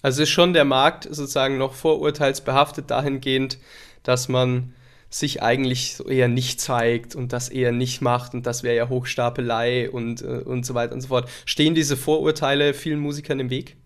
Also 0.00 0.22
ist 0.22 0.30
schon 0.30 0.52
der 0.52 0.64
Markt 0.64 1.04
sozusagen 1.04 1.58
noch 1.58 1.74
vorurteilsbehaftet 1.74 2.90
dahingehend, 2.90 3.58
dass 4.04 4.28
man 4.28 4.72
sich 5.10 5.42
eigentlich 5.42 5.96
so 5.96 6.06
eher 6.06 6.28
nicht 6.28 6.60
zeigt 6.60 7.16
und 7.16 7.32
das 7.32 7.48
eher 7.48 7.72
nicht 7.72 8.00
macht 8.00 8.34
und 8.34 8.46
das 8.46 8.62
wäre 8.62 8.76
ja 8.76 8.88
Hochstapelei 8.88 9.90
und, 9.90 10.22
äh, 10.22 10.42
und 10.44 10.64
so 10.64 10.74
weiter 10.74 10.94
und 10.94 11.00
so 11.00 11.08
fort. 11.08 11.28
Stehen 11.44 11.74
diese 11.74 11.96
Vorurteile 11.96 12.72
vielen 12.72 13.00
Musikern 13.00 13.40
im 13.40 13.50
Weg? 13.50 13.76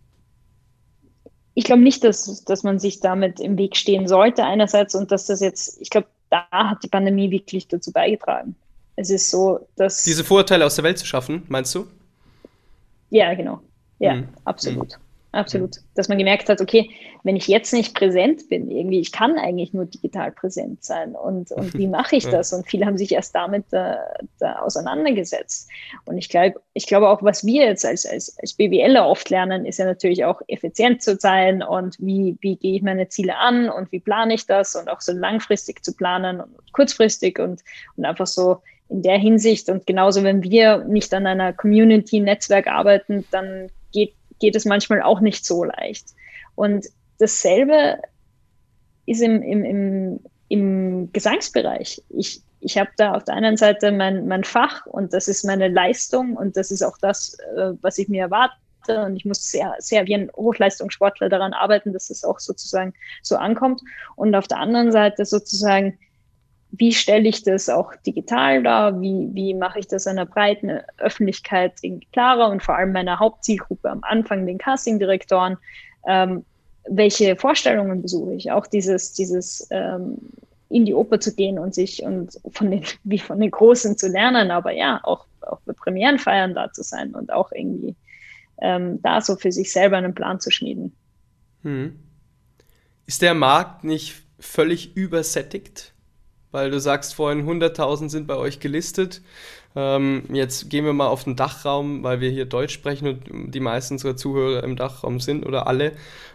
Ich 1.55 1.65
glaube 1.65 1.83
nicht, 1.83 2.05
dass, 2.05 2.45
dass 2.45 2.63
man 2.63 2.79
sich 2.79 3.01
damit 3.01 3.41
im 3.41 3.57
Weg 3.57 3.77
stehen 3.77 4.07
sollte 4.09 4.45
einerseits 4.45 4.95
und 4.95 5.11
dass 5.11 5.27
das 5.27 5.41
jetzt, 5.41 5.81
ich 5.81 5.91
glaube, 5.91 6.09
da 6.31 6.47
hat 6.51 6.83
die 6.83 6.89
Pandemie 6.89 7.31
wirklich 7.31 7.69
dazu 7.69 7.93
beigetragen. 7.93 8.55
Es 8.97 9.11
ist 9.11 9.31
so, 9.31 9.67
dass. 9.77 10.03
Diese 10.03 10.25
Vorurteile 10.25 10.67
aus 10.67 10.75
der 10.75 10.85
Welt 10.85 10.99
zu 10.99 11.07
schaffen, 11.07 11.45
meinst 11.49 11.75
du? 11.75 11.87
Ja, 13.11 13.33
genau. 13.35 13.61
Ja, 13.99 14.17
mhm. 14.17 14.29
absolut. 14.45 14.99
Mhm. 14.99 15.08
Absolut. 15.33 15.77
Dass 15.95 16.09
man 16.09 16.17
gemerkt 16.17 16.49
hat, 16.49 16.61
okay, 16.63 16.91
wenn 17.23 17.37
ich 17.37 17.49
jetzt 17.49 17.75
nicht 17.75 17.95
präsent 17.95 18.49
bin, 18.49 18.71
irgendwie, 18.71 19.01
ich 19.01 19.13
kann 19.13 19.37
eigentlich 19.37 19.75
nur 19.75 19.85
digital 19.85 20.33
präsent 20.33 20.83
sein. 20.83 21.15
Und, 21.15 21.53
und 21.53 21.75
wie 21.75 21.87
mache 21.87 22.17
ich 22.17 22.27
das? 22.27 22.53
Und 22.53 22.67
viele 22.67 22.87
haben 22.87 22.97
sich 22.97 23.13
erst 23.13 23.35
damit 23.35 23.65
äh, 23.73 23.97
da 24.39 24.61
auseinandergesetzt. 24.61 25.69
Und 26.07 26.17
ich 26.17 26.31
glaube, 26.31 26.61
ich 26.73 26.87
glaube 26.87 27.11
auch, 27.11 27.23
was 27.23 27.45
wir 27.45 27.67
jetzt 27.67 27.85
als, 27.85 28.07
als, 28.07 28.39
als 28.41 28.55
BWLer 28.55 29.07
oft 29.07 29.29
lernen, 29.29 29.67
ist 29.67 29.79
ja 29.79 29.85
natürlich 29.85 30.25
auch 30.25 30.41
effizient 30.49 31.03
zu 31.03 31.17
sein 31.17 31.63
und 31.63 31.97
wie, 31.99 32.39
wie 32.41 32.57
gehe 32.57 32.77
ich 32.77 32.83
meine 32.83 33.09
Ziele 33.09 33.37
an 33.37 33.69
und 33.69 33.93
wie 33.93 34.01
plane 34.01 34.33
ich 34.33 34.47
das 34.47 34.77
und 34.77 34.89
auch 34.89 35.03
so 35.03 35.13
langfristig 35.13 35.85
zu 35.85 35.95
planen 35.95 36.41
und 36.41 36.73
kurzfristig 36.73 37.39
und, 37.39 37.63
und 37.97 38.05
einfach 38.07 38.27
so 38.27 38.63
in 38.89 39.03
der 39.03 39.19
Hinsicht. 39.19 39.69
Und 39.69 39.87
genauso, 39.87 40.23
wenn 40.23 40.43
wir 40.43 40.85
nicht 40.85 41.13
an 41.13 41.27
einer 41.27 41.53
Community-Netzwerk 41.53 42.67
arbeiten, 42.67 43.27
dann 43.31 43.69
geht 44.39 44.57
es 44.57 44.65
manchmal 44.65 45.03
auch 45.03 45.21
nicht 45.21 45.45
so 45.45 45.65
leicht. 45.65 46.09
Und 46.55 46.87
dasselbe 47.19 48.01
ist 49.07 49.21
im, 49.21 49.43
im, 49.43 49.65
im, 49.65 50.21
im 50.49 51.13
Gesangsbereich. 51.13 52.03
Ich, 52.11 52.43
ich 52.61 52.79
habe 52.79 52.91
da 52.97 53.15
auf 53.15 53.25
der 53.25 53.35
einen 53.35 53.57
Seite 53.57 53.93
mein, 53.93 54.27
mein 54.27 54.45
Fach 54.45 54.87
und 54.87 55.13
das 55.13 55.29
ist 55.29 55.45
meine 55.45 55.69
Leistung 55.69 56.37
und 56.37 56.57
das 56.57 56.71
ist 56.71 56.83
auch 56.83 56.99
das, 56.99 57.39
äh, 57.57 57.73
was 57.81 57.99
ich 57.99 58.09
mir 58.09 58.23
erwarte. 58.23 58.55
Und 58.89 59.17
ich 59.17 59.25
muss 59.25 59.51
sehr, 59.51 59.75
sehr 59.79 60.07
wie 60.07 60.15
ein 60.15 60.31
Hochleistungssportler 60.35 61.29
daran 61.29 61.53
arbeiten, 61.53 61.93
dass 61.93 62.09
es 62.09 62.25
auch 62.25 62.41
sozusagen 62.41 62.95
so 63.23 63.37
ankommt. 63.37 63.83
Und 64.17 64.35
auf 64.35 64.49
der 64.49 64.59
anderen 64.59 64.93
Seite 64.93 65.27
sozusagen 65.27 65.99
wie 66.71 66.93
stelle 66.93 67.29
ich 67.29 67.43
das 67.43 67.69
auch 67.69 67.95
digital 68.07 68.63
dar? 68.63 69.01
Wie, 69.01 69.29
wie 69.33 69.55
mache 69.55 69.79
ich 69.79 69.89
das 69.89 70.07
einer 70.07 70.27
breiten 70.27 70.81
Öffentlichkeit 70.99 71.81
klarer 72.13 72.51
und 72.51 72.63
vor 72.63 72.77
allem 72.77 72.93
meiner 72.93 73.19
Hauptzielgruppe 73.19 73.91
am 73.91 74.01
Anfang, 74.03 74.47
den 74.47 74.59
Castingdirektoren? 74.59 75.57
Ähm, 76.07 76.45
welche 76.89 77.37
Vorstellungen 77.37 78.03
besuche 78.03 78.35
ich? 78.35 78.53
Auch 78.53 78.67
dieses, 78.67 79.13
dieses 79.13 79.67
ähm, 79.71 80.19
in 80.69 80.85
die 80.85 80.95
Oper 80.95 81.21
zu 81.21 81.35
gehen 81.35 81.59
und 81.59 81.75
sich 81.75 82.03
und 82.03 82.39
von 82.51 82.71
den, 82.71 82.85
wie 83.05 83.19
von 83.19 83.41
den 83.41 83.51
Großen 83.51 83.97
zu 83.97 84.09
lernen, 84.09 84.51
aber 84.51 84.73
ja, 84.73 85.01
auch, 85.05 85.27
auch 85.41 85.61
bei 85.65 85.73
Premierenfeiern 85.73 86.55
da 86.55 86.73
zu 86.73 86.83
sein 86.83 87.15
und 87.15 87.33
auch 87.33 87.51
irgendwie 87.53 87.97
ähm, 88.61 89.01
da 89.03 89.21
so 89.21 89.37
für 89.37 89.53
sich 89.53 89.73
selber 89.73 89.97
einen 89.97 90.15
Plan 90.15 90.41
zu 90.41 90.51
schmieden. 90.51 90.93
Hm. 91.63 91.99
Ist 93.07 93.23
der 93.23 93.35
Markt 93.35 93.85
nicht 93.85 94.23
völlig 94.39 94.97
übersättigt? 94.97 95.95
Weil 96.51 96.71
du 96.71 96.81
sagst 96.81 97.15
vorhin, 97.15 97.47
100.000 97.47 98.09
sind 98.09 98.27
bei 98.27 98.37
euch 98.37 98.61
gelistet. 98.61 99.21
Ähm, 99.77 100.23
jetzt 100.33 100.71
gehen 100.71 100.85
wir 100.85 100.95
mal 100.95 101.09
auf 101.09 101.25
den 101.25 101.37
Dachraum, 101.37 102.03
weil 102.03 102.21
wir 102.21 102.31
hier 102.31 102.47
Deutsch 102.47 102.73
sprechen 102.73 103.21
und 103.31 103.55
die 103.55 103.61
meisten 103.61 103.95
unserer 103.95 104.17
Zuhörer 104.17 104.65
im 104.65 104.77
Dachraum 104.77 105.21
sind 105.21 105.45
oder 105.45 105.67
alle. 105.67 105.93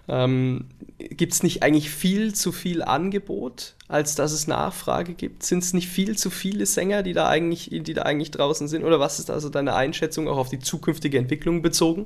Ähm, 0.08 0.65
gibt 0.99 1.34
es 1.34 1.41
nicht 1.41 1.63
eigentlich 1.63 1.89
viel 1.89 2.36
zu 2.36 2.52
viel 2.52 2.84
Angebot, 2.84 3.73
als 3.88 4.15
dass 4.15 4.32
es 4.34 4.47
Nachfrage 4.47 5.13
gibt? 5.13 5.43
Sind 5.43 5.63
es 5.63 5.73
nicht 5.73 5.88
viel 5.88 6.17
zu 6.17 6.30
viele 6.30 6.65
Sänger, 6.67 7.02
die 7.02 7.13
da, 7.13 7.28
eigentlich, 7.28 7.69
die 7.71 7.93
da 7.93 8.04
eigentlich 8.04 8.32
draußen 8.32 8.67
sind? 8.67 8.84
Oder 8.84 8.99
was 8.99 9.19
ist 9.19 9.32
also 9.32 9.49
deine 9.49 9.73
Einschätzung 9.73 10.28
auch 10.28 10.38
auf 10.38 10.49
die 10.49 10.60
zukünftige 10.60 11.17
Entwicklung 11.17 11.63
bezogen? 11.63 12.06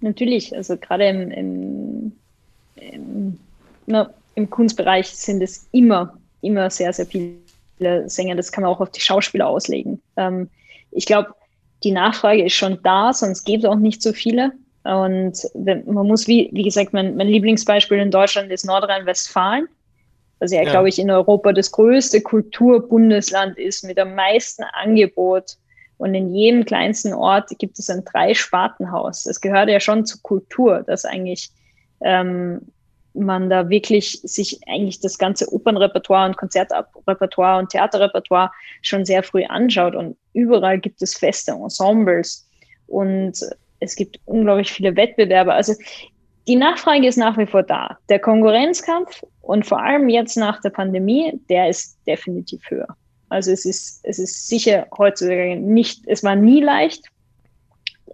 Natürlich, 0.00 0.54
also 0.54 0.76
gerade 0.76 1.08
im, 1.08 1.30
im, 1.30 2.12
im 2.76 3.38
im 4.38 4.50
Kunstbereich 4.50 5.08
sind 5.08 5.42
es 5.42 5.66
immer, 5.72 6.16
immer 6.40 6.70
sehr, 6.70 6.92
sehr 6.92 7.06
viele 7.06 8.08
Sänger. 8.08 8.36
Das 8.36 8.52
kann 8.52 8.62
man 8.62 8.72
auch 8.72 8.80
auf 8.80 8.90
die 8.90 9.00
Schauspieler 9.00 9.46
auslegen. 9.46 10.00
Ähm, 10.16 10.48
ich 10.90 11.06
glaube, 11.06 11.34
die 11.84 11.92
Nachfrage 11.92 12.44
ist 12.44 12.54
schon 12.54 12.78
da, 12.82 13.12
sonst 13.12 13.44
gibt 13.44 13.64
es 13.64 13.70
auch 13.70 13.76
nicht 13.76 14.02
so 14.02 14.12
viele. 14.12 14.52
Und 14.84 15.46
man 15.54 16.06
muss, 16.06 16.26
wie, 16.26 16.48
wie 16.52 16.62
gesagt, 16.62 16.92
mein, 16.92 17.16
mein 17.16 17.28
Lieblingsbeispiel 17.28 17.98
in 17.98 18.10
Deutschland 18.10 18.50
ist 18.50 18.64
Nordrhein-Westfalen. 18.64 19.68
Also 20.40 20.54
ja, 20.54 20.62
ja. 20.62 20.70
glaube 20.70 20.88
ich, 20.88 20.98
in 20.98 21.10
Europa 21.10 21.52
das 21.52 21.70
größte 21.72 22.20
Kulturbundesland 22.20 23.58
ist 23.58 23.84
mit 23.84 23.98
am 23.98 24.14
meisten 24.14 24.62
Angebot 24.72 25.56
Und 25.98 26.14
in 26.14 26.32
jedem 26.34 26.64
kleinsten 26.64 27.12
Ort 27.12 27.50
gibt 27.58 27.78
es 27.78 27.90
ein 27.90 28.04
Drei-Spartenhaus. 28.04 29.26
Es 29.26 29.40
gehört 29.40 29.68
ja 29.68 29.80
schon 29.80 30.06
zur 30.06 30.22
Kultur, 30.22 30.84
dass 30.86 31.04
eigentlich 31.04 31.50
ähm, 32.00 32.60
man 33.18 33.50
da 33.50 33.68
wirklich 33.68 34.20
sich 34.22 34.60
eigentlich 34.68 35.00
das 35.00 35.18
ganze 35.18 35.52
Opernrepertoire 35.52 36.28
und 36.28 36.36
Konzertrepertoire 36.36 37.58
und 37.58 37.70
Theaterrepertoire 37.70 38.50
schon 38.82 39.04
sehr 39.04 39.22
früh 39.22 39.44
anschaut. 39.44 39.94
Und 39.94 40.16
überall 40.32 40.78
gibt 40.78 41.02
es 41.02 41.16
feste 41.16 41.52
Ensembles 41.52 42.48
und 42.86 43.38
es 43.80 43.96
gibt 43.96 44.20
unglaublich 44.24 44.72
viele 44.72 44.96
Wettbewerbe. 44.96 45.52
Also 45.52 45.74
die 46.46 46.56
Nachfrage 46.56 47.06
ist 47.06 47.16
nach 47.16 47.36
wie 47.36 47.46
vor 47.46 47.62
da. 47.62 47.98
Der 48.08 48.18
Konkurrenzkampf 48.18 49.22
und 49.42 49.66
vor 49.66 49.80
allem 49.80 50.08
jetzt 50.08 50.36
nach 50.36 50.60
der 50.60 50.70
Pandemie, 50.70 51.40
der 51.48 51.68
ist 51.68 51.98
definitiv 52.06 52.62
höher. 52.68 52.88
Also 53.28 53.50
es 53.52 53.66
ist, 53.66 54.00
es 54.04 54.18
ist 54.18 54.48
sicher 54.48 54.86
heutzutage 54.96 55.56
nicht, 55.56 56.06
es 56.06 56.24
war 56.24 56.34
nie 56.34 56.62
leicht, 56.62 57.04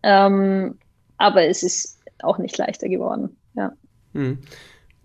ähm, 0.02 0.78
aber 1.18 1.46
es 1.46 1.62
ist 1.62 2.00
auch 2.22 2.38
nicht 2.38 2.58
leichter 2.58 2.88
geworden. 2.88 3.36
Ja. 3.54 3.72
Hm 4.12 4.38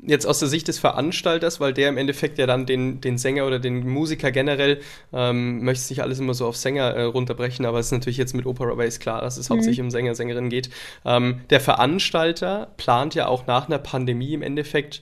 jetzt 0.02 0.26
aus 0.26 0.40
der 0.40 0.48
Sicht 0.48 0.68
des 0.68 0.80
Veranstalters, 0.80 1.60
weil 1.60 1.74
der 1.74 1.90
im 1.90 1.98
Endeffekt 1.98 2.38
ja 2.38 2.48
dann 2.48 2.66
den, 2.66 3.02
den 3.02 3.18
Sänger 3.18 3.46
oder 3.46 3.60
den 3.60 3.88
Musiker 3.88 4.32
generell, 4.32 4.80
ähm, 5.14 5.64
möchte 5.64 5.92
nicht 5.92 6.02
alles 6.02 6.20
immer 6.20 6.34
so 6.34 6.48
auf 6.48 6.56
Sänger 6.56 6.94
äh, 6.96 7.04
runterbrechen, 7.04 7.66
aber 7.66 7.80
es 7.80 7.88
ist 7.88 7.92
natürlich 7.92 8.18
jetzt 8.18 8.34
mit 8.34 8.46
Opera 8.46 8.76
Base 8.76 9.00
klar, 9.00 9.22
dass 9.22 9.38
es 9.38 9.50
mhm. 9.50 9.56
hauptsächlich 9.56 9.82
um 9.82 9.92
Sänger, 9.92 10.16
Sängerinnen 10.16 10.50
geht. 10.50 10.70
Ähm, 11.06 11.42
der 11.50 11.60
Veranstalter 11.60 12.72
plant 12.78 13.16
ja 13.16 13.28
auch 13.28 13.48
nach 13.48 13.68
einer 13.68 13.80
Pandemie 13.80 14.34
im 14.34 14.42
Endeffekt 14.42 15.02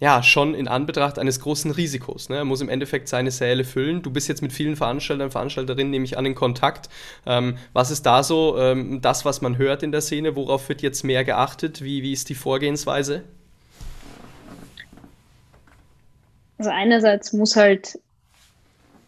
ja, 0.00 0.22
schon 0.22 0.54
in 0.54 0.66
Anbetracht 0.66 1.18
eines 1.18 1.40
großen 1.40 1.70
Risikos. 1.72 2.30
Ne? 2.30 2.36
Er 2.36 2.44
muss 2.46 2.62
im 2.62 2.70
Endeffekt 2.70 3.06
seine 3.06 3.30
Säle 3.30 3.64
füllen. 3.64 4.00
Du 4.00 4.10
bist 4.10 4.28
jetzt 4.28 4.40
mit 4.40 4.50
vielen 4.50 4.74
Veranstaltern, 4.74 5.30
Veranstalterinnen, 5.30 5.90
nehme 5.90 6.06
ich 6.06 6.16
an, 6.16 6.24
in 6.24 6.34
Kontakt. 6.34 6.88
Ähm, 7.26 7.58
was 7.74 7.90
ist 7.90 8.06
da 8.06 8.22
so 8.22 8.56
ähm, 8.58 9.02
das, 9.02 9.26
was 9.26 9.42
man 9.42 9.58
hört 9.58 9.82
in 9.82 9.92
der 9.92 10.00
Szene? 10.00 10.36
Worauf 10.36 10.70
wird 10.70 10.80
jetzt 10.80 11.04
mehr 11.04 11.22
geachtet? 11.22 11.84
Wie, 11.84 12.02
wie 12.02 12.14
ist 12.14 12.30
die 12.30 12.34
Vorgehensweise? 12.34 13.24
Also 16.60 16.72
einerseits 16.72 17.32
muss 17.32 17.56
halt, 17.56 17.98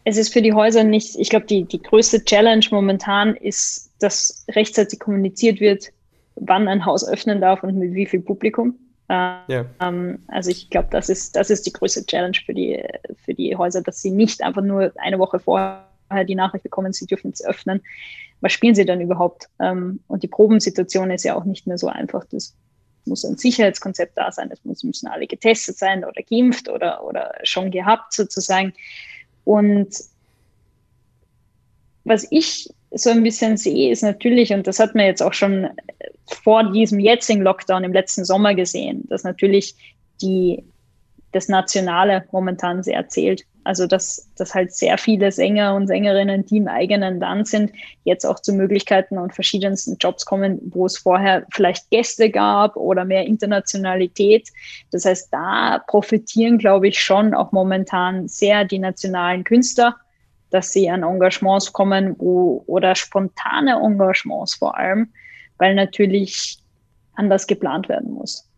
es 0.04 0.16
ist 0.16 0.32
für 0.32 0.40
die 0.40 0.54
Häuser 0.54 0.84
nicht, 0.84 1.16
ich 1.16 1.28
glaube, 1.28 1.44
die, 1.44 1.64
die 1.64 1.82
größte 1.82 2.24
Challenge 2.24 2.64
momentan 2.70 3.36
ist, 3.36 3.90
dass 3.98 4.46
rechtzeitig 4.52 4.98
kommuniziert 4.98 5.60
wird, 5.60 5.90
wann 6.36 6.66
ein 6.66 6.86
Haus 6.86 7.06
öffnen 7.06 7.42
darf 7.42 7.62
und 7.62 7.76
mit 7.76 7.92
wie 7.92 8.06
viel 8.06 8.20
Publikum. 8.20 8.78
Yeah. 9.10 9.66
Ähm, 9.82 10.20
also 10.28 10.48
ich 10.48 10.70
glaube, 10.70 10.88
das 10.92 11.10
ist, 11.10 11.36
das 11.36 11.50
ist 11.50 11.66
die 11.66 11.74
größte 11.74 12.06
Challenge 12.06 12.38
für 12.46 12.54
die, 12.54 12.82
für 13.22 13.34
die 13.34 13.54
Häuser, 13.54 13.82
dass 13.82 14.00
sie 14.00 14.12
nicht 14.12 14.42
einfach 14.42 14.62
nur 14.62 14.90
eine 14.96 15.18
Woche 15.18 15.38
vorher 15.38 15.84
die 16.26 16.34
Nachricht 16.34 16.62
bekommen, 16.62 16.94
sie 16.94 17.04
dürfen 17.04 17.32
es 17.32 17.44
öffnen. 17.44 17.82
Was 18.40 18.52
spielen 18.52 18.74
sie 18.74 18.86
dann 18.86 19.02
überhaupt? 19.02 19.50
Ähm, 19.60 20.00
und 20.08 20.22
die 20.22 20.28
Probensituation 20.28 21.10
ist 21.10 21.24
ja 21.24 21.36
auch 21.36 21.44
nicht 21.44 21.66
mehr 21.66 21.76
so 21.76 21.88
einfach. 21.88 22.24
Das 22.30 22.54
muss 23.06 23.24
ein 23.24 23.36
Sicherheitskonzept 23.36 24.16
da 24.16 24.30
sein, 24.30 24.50
es 24.52 24.84
müssen 24.84 25.08
alle 25.08 25.26
getestet 25.26 25.78
sein 25.78 26.04
oder 26.04 26.22
geimpft 26.22 26.68
oder, 26.68 27.04
oder 27.04 27.32
schon 27.42 27.70
gehabt 27.70 28.12
sozusagen. 28.12 28.72
Und 29.44 29.94
was 32.04 32.26
ich 32.30 32.68
so 32.90 33.10
ein 33.10 33.22
bisschen 33.22 33.56
sehe, 33.56 33.90
ist 33.90 34.02
natürlich, 34.02 34.52
und 34.52 34.66
das 34.66 34.78
hat 34.78 34.94
man 34.94 35.06
jetzt 35.06 35.22
auch 35.22 35.32
schon 35.32 35.68
vor 36.26 36.70
diesem 36.72 37.00
jetzigen 37.00 37.42
Lockdown 37.42 37.84
im 37.84 37.92
letzten 37.92 38.24
Sommer 38.24 38.54
gesehen, 38.54 39.04
dass 39.08 39.24
natürlich 39.24 39.74
die, 40.20 40.62
das 41.32 41.48
Nationale 41.48 42.26
momentan 42.32 42.82
sehr 42.82 43.08
zählt. 43.08 43.44
Also 43.64 43.86
dass, 43.86 44.28
dass 44.36 44.54
halt 44.54 44.72
sehr 44.72 44.98
viele 44.98 45.30
Sänger 45.30 45.74
und 45.74 45.86
Sängerinnen, 45.86 46.44
die 46.46 46.56
im 46.58 46.68
eigenen 46.68 47.20
Land 47.20 47.48
sind, 47.48 47.72
jetzt 48.04 48.24
auch 48.24 48.40
zu 48.40 48.52
Möglichkeiten 48.52 49.18
und 49.18 49.34
verschiedensten 49.34 49.96
Jobs 49.98 50.24
kommen, 50.24 50.60
wo 50.72 50.86
es 50.86 50.98
vorher 50.98 51.46
vielleicht 51.52 51.90
Gäste 51.90 52.30
gab 52.30 52.76
oder 52.76 53.04
mehr 53.04 53.24
Internationalität. 53.24 54.48
Das 54.90 55.04
heißt, 55.04 55.32
da 55.32 55.80
profitieren, 55.86 56.58
glaube 56.58 56.88
ich, 56.88 57.00
schon 57.00 57.34
auch 57.34 57.52
momentan 57.52 58.28
sehr 58.28 58.64
die 58.64 58.78
nationalen 58.78 59.44
Künstler, 59.44 59.96
dass 60.50 60.72
sie 60.72 60.90
an 60.90 61.02
Engagements 61.02 61.72
kommen, 61.72 62.16
wo, 62.18 62.62
oder 62.66 62.94
spontane 62.94 63.72
Engagements 63.72 64.54
vor 64.54 64.76
allem, 64.76 65.12
weil 65.58 65.74
natürlich 65.74 66.58
anders 67.14 67.46
geplant 67.46 67.88
werden 67.88 68.12
muss 68.12 68.51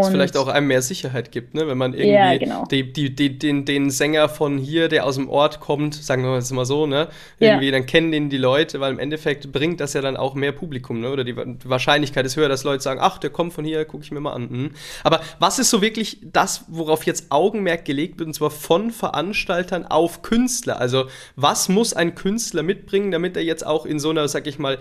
es 0.00 0.08
vielleicht 0.08 0.36
auch 0.36 0.48
einem 0.48 0.66
mehr 0.66 0.82
Sicherheit 0.82 1.30
gibt, 1.30 1.54
ne? 1.54 1.68
wenn 1.68 1.78
man 1.78 1.94
irgendwie 1.94 2.14
ja, 2.14 2.36
genau. 2.36 2.64
die, 2.70 2.92
die, 2.92 3.14
die, 3.14 3.38
den, 3.38 3.64
den 3.64 3.90
Sänger 3.90 4.28
von 4.28 4.58
hier, 4.58 4.88
der 4.88 5.06
aus 5.06 5.14
dem 5.14 5.28
Ort 5.30 5.60
kommt, 5.60 5.94
sagen 5.94 6.24
wir 6.24 6.34
jetzt 6.34 6.50
mal 6.50 6.64
so, 6.64 6.86
ne? 6.86 7.08
irgendwie, 7.38 7.66
ja. 7.66 7.72
dann 7.72 7.86
kennen 7.86 8.10
den 8.10 8.28
die 8.28 8.36
Leute, 8.36 8.80
weil 8.80 8.92
im 8.92 8.98
Endeffekt 8.98 9.52
bringt 9.52 9.80
das 9.80 9.92
ja 9.92 10.00
dann 10.00 10.16
auch 10.16 10.34
mehr 10.34 10.50
Publikum, 10.50 11.00
ne? 11.00 11.10
oder 11.10 11.22
die 11.22 11.36
Wahrscheinlichkeit 11.36 12.26
ist 12.26 12.36
höher, 12.36 12.48
dass 12.48 12.64
Leute 12.64 12.82
sagen, 12.82 12.98
ach, 13.00 13.18
der 13.18 13.30
kommt 13.30 13.52
von 13.52 13.64
hier, 13.64 13.84
gucke 13.84 14.02
ich 14.02 14.10
mir 14.10 14.18
mal 14.18 14.32
an. 14.32 14.48
Hm. 14.50 14.70
Aber 15.04 15.20
was 15.38 15.60
ist 15.60 15.70
so 15.70 15.80
wirklich 15.80 16.18
das, 16.24 16.64
worauf 16.66 17.06
jetzt 17.06 17.30
Augenmerk 17.30 17.84
gelegt 17.84 18.18
wird, 18.18 18.26
und 18.26 18.34
zwar 18.34 18.50
von 18.50 18.90
Veranstaltern 18.90 19.86
auf 19.86 20.22
Künstler? 20.22 20.80
Also 20.80 21.04
was 21.36 21.68
muss 21.68 21.94
ein 21.94 22.16
Künstler 22.16 22.64
mitbringen, 22.64 23.12
damit 23.12 23.36
er 23.36 23.44
jetzt 23.44 23.64
auch 23.64 23.86
in 23.86 24.00
so 24.00 24.10
einer, 24.10 24.26
sag 24.26 24.48
ich 24.48 24.58
mal, 24.58 24.78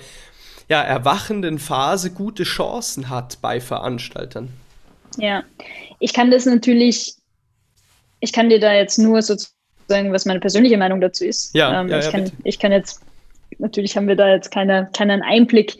ja, 0.69 0.81
erwachenden 0.81 1.59
Phase 1.59 2.11
gute 2.11 2.43
Chancen 2.43 3.09
hat 3.09 3.39
bei 3.41 3.61
Veranstaltern? 3.61 4.49
Ja, 5.17 5.43
ich 5.99 6.13
kann 6.13 6.31
das 6.31 6.45
natürlich, 6.45 7.15
ich 8.19 8.33
kann 8.33 8.49
dir 8.49 8.59
da 8.59 8.73
jetzt 8.73 8.97
nur 8.97 9.21
sozusagen, 9.21 10.11
was 10.11 10.25
meine 10.25 10.39
persönliche 10.39 10.77
Meinung 10.77 11.01
dazu 11.01 11.25
ist. 11.25 11.53
Ja, 11.53 11.81
ähm, 11.81 11.89
ja, 11.89 11.99
ich, 11.99 12.05
ja 12.05 12.11
kann, 12.11 12.31
ich 12.43 12.59
kann 12.59 12.71
jetzt, 12.71 13.01
natürlich 13.59 13.95
haben 13.95 14.07
wir 14.07 14.15
da 14.15 14.29
jetzt 14.29 14.51
keine, 14.51 14.89
keinen 14.93 15.21
Einblick. 15.21 15.77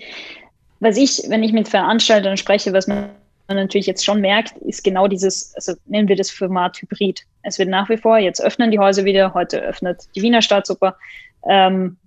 Was 0.79 0.97
ich, 0.97 1.23
wenn 1.27 1.43
ich 1.43 1.53
mit 1.53 1.67
Veranstaltern 1.67 2.37
spreche, 2.37 2.73
was 2.73 2.87
man 2.87 3.09
natürlich 3.47 3.87
jetzt 3.87 4.03
schon 4.03 4.21
merkt, 4.21 4.57
ist 4.59 4.83
genau 4.83 5.07
dieses, 5.07 5.53
also 5.55 5.73
nennen 5.85 6.07
wir 6.07 6.15
das 6.15 6.31
Format 6.31 6.81
Hybrid. 6.81 7.21
Es 7.43 7.59
wird 7.59 7.69
nach 7.69 7.89
wie 7.89 7.97
vor, 7.97 8.17
jetzt 8.17 8.41
öffnen 8.41 8.71
die 8.71 8.79
Häuser 8.79 9.05
wieder, 9.05 9.33
heute 9.33 9.59
öffnet 9.61 10.07
die 10.15 10.21
Wiener 10.21 10.41
Staatsoper. 10.41 10.97
Ähm, 11.47 11.97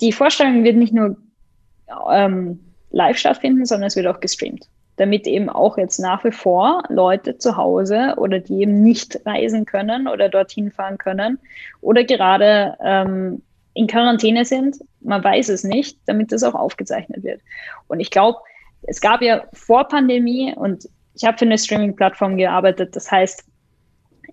die 0.00 0.12
Vorstellung 0.12 0.64
wird 0.64 0.76
nicht 0.76 0.92
nur 0.92 1.16
ähm, 2.10 2.60
live 2.90 3.16
stattfinden, 3.18 3.64
sondern 3.64 3.88
es 3.88 3.96
wird 3.96 4.06
auch 4.06 4.20
gestreamt 4.20 4.68
damit 4.96 5.26
eben 5.26 5.48
auch 5.48 5.78
jetzt 5.78 5.98
nach 5.98 6.24
wie 6.24 6.32
vor 6.32 6.82
Leute 6.88 7.38
zu 7.38 7.56
Hause 7.56 8.14
oder 8.16 8.38
die 8.38 8.62
eben 8.62 8.82
nicht 8.82 9.20
reisen 9.26 9.64
können 9.66 10.08
oder 10.08 10.28
dorthin 10.28 10.70
fahren 10.70 10.98
können 10.98 11.38
oder 11.80 12.04
gerade 12.04 12.76
ähm, 12.82 13.42
in 13.74 13.86
Quarantäne 13.86 14.44
sind, 14.44 14.78
man 15.00 15.22
weiß 15.22 15.50
es 15.50 15.62
nicht, 15.62 15.98
damit 16.06 16.32
das 16.32 16.42
auch 16.42 16.54
aufgezeichnet 16.54 17.22
wird. 17.22 17.42
Und 17.88 18.00
ich 18.00 18.10
glaube, 18.10 18.38
es 18.82 19.00
gab 19.00 19.20
ja 19.20 19.44
vor 19.52 19.86
Pandemie 19.88 20.54
und 20.54 20.88
ich 21.14 21.24
habe 21.24 21.36
für 21.36 21.44
eine 21.44 21.58
Streaming-Plattform 21.58 22.36
gearbeitet, 22.36 22.96
das 22.96 23.10
heißt, 23.10 23.44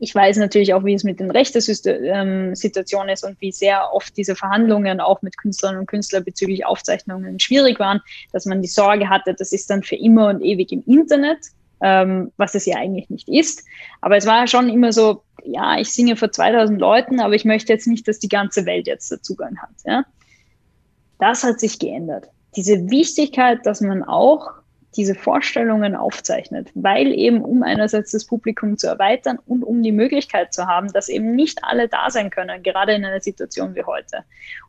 ich 0.04 0.14
weiß 0.14 0.36
natürlich 0.36 0.74
auch, 0.74 0.84
wie 0.84 0.94
es 0.94 1.06
mit 1.06 1.22
den 1.22 1.32
Rechtesituationen 1.32 3.10
ist 3.10 3.24
und 3.24 3.40
wie 3.40 3.54
sehr 3.54 3.94
oft 3.94 4.18
diese 4.18 4.36
Verhandlungen 4.36 5.00
auch 5.00 5.22
mit 5.22 5.38
Künstlerinnen 5.38 5.80
und 5.80 5.88
Künstlern 5.88 6.26
bezüglich 6.26 6.66
Aufzeichnungen 6.66 7.40
schwierig 7.40 7.80
waren, 7.80 8.02
dass 8.34 8.46
man 8.46 8.62
die 8.62 8.68
Sorge 8.68 9.08
hatte, 9.10 9.34
das 9.34 9.54
ist 9.54 9.70
dann 9.70 9.82
für 9.82 9.96
immer 9.96 10.28
und 10.28 10.42
ewig 10.42 10.74
im 10.74 10.84
Internet, 10.86 11.38
ähm, 11.82 12.34
was 12.36 12.54
es 12.54 12.66
ja 12.66 12.76
eigentlich 12.76 13.10
nicht 13.10 13.30
ist. 13.30 13.64
Aber 14.02 14.18
es 14.18 14.26
war 14.26 14.46
schon 14.48 14.68
immer 14.68 14.92
so, 14.92 15.24
ja, 15.46 15.80
ich 15.80 15.94
singe 15.94 16.18
vor 16.18 16.34
2000 16.34 16.82
Leuten, 16.82 17.22
aber 17.22 17.36
ich 17.36 17.46
möchte 17.46 17.72
jetzt 17.72 17.88
nicht, 17.88 18.06
dass 18.06 18.20
die 18.20 18.28
ganze 18.28 18.66
Welt 18.66 18.88
jetzt 18.88 19.10
da 19.10 19.22
Zugang 19.22 19.58
hat. 19.62 19.70
Ja? 19.86 20.04
Das 21.18 21.46
hat 21.46 21.62
sich 21.62 21.80
geändert. 21.80 22.28
Diese 22.58 22.90
Wichtigkeit, 22.90 23.60
dass 23.66 23.80
man 23.80 24.04
auch 24.04 24.52
diese 24.96 25.16
Vorstellungen 25.16 25.96
aufzeichnet, 25.96 26.70
weil 26.76 27.08
eben 27.14 27.42
um 27.42 27.64
einerseits 27.64 28.12
das 28.12 28.26
Publikum 28.26 28.78
zu 28.78 28.88
erweitern 28.88 29.40
und 29.46 29.64
um 29.64 29.82
die 29.84 29.92
Möglichkeit 29.92 30.54
zu 30.54 30.68
haben, 30.68 30.92
dass 30.94 31.10
eben 31.10 31.36
nicht 31.36 31.60
alle 31.64 31.88
da 31.88 32.10
sein 32.10 32.30
können, 32.30 32.64
gerade 32.64 32.94
in 32.94 33.06
einer 33.06 33.22
Situation 33.22 33.76
wie 33.76 33.84
heute. 33.84 34.20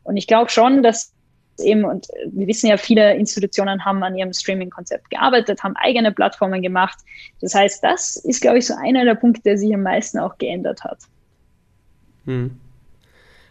Und 0.03 0.17
ich 0.17 0.27
glaube 0.27 0.49
schon, 0.49 0.83
dass 0.83 1.13
eben, 1.59 1.85
und 1.85 2.07
wir 2.31 2.47
wissen 2.47 2.67
ja, 2.67 2.77
viele 2.77 3.15
Institutionen 3.15 3.85
haben 3.85 4.03
an 4.03 4.15
ihrem 4.15 4.33
Streaming-Konzept 4.33 5.09
gearbeitet, 5.09 5.63
haben 5.63 5.75
eigene 5.75 6.11
Plattformen 6.11 6.61
gemacht. 6.61 6.97
Das 7.41 7.55
heißt, 7.55 7.83
das 7.83 8.17
ist, 8.17 8.41
glaube 8.41 8.59
ich, 8.59 8.67
so 8.67 8.75
einer 8.75 9.05
der 9.05 9.15
Punkte, 9.15 9.41
der 9.43 9.57
sich 9.57 9.73
am 9.73 9.83
meisten 9.83 10.19
auch 10.19 10.37
geändert 10.37 10.83
hat. 10.83 10.99
Hm. 12.25 12.59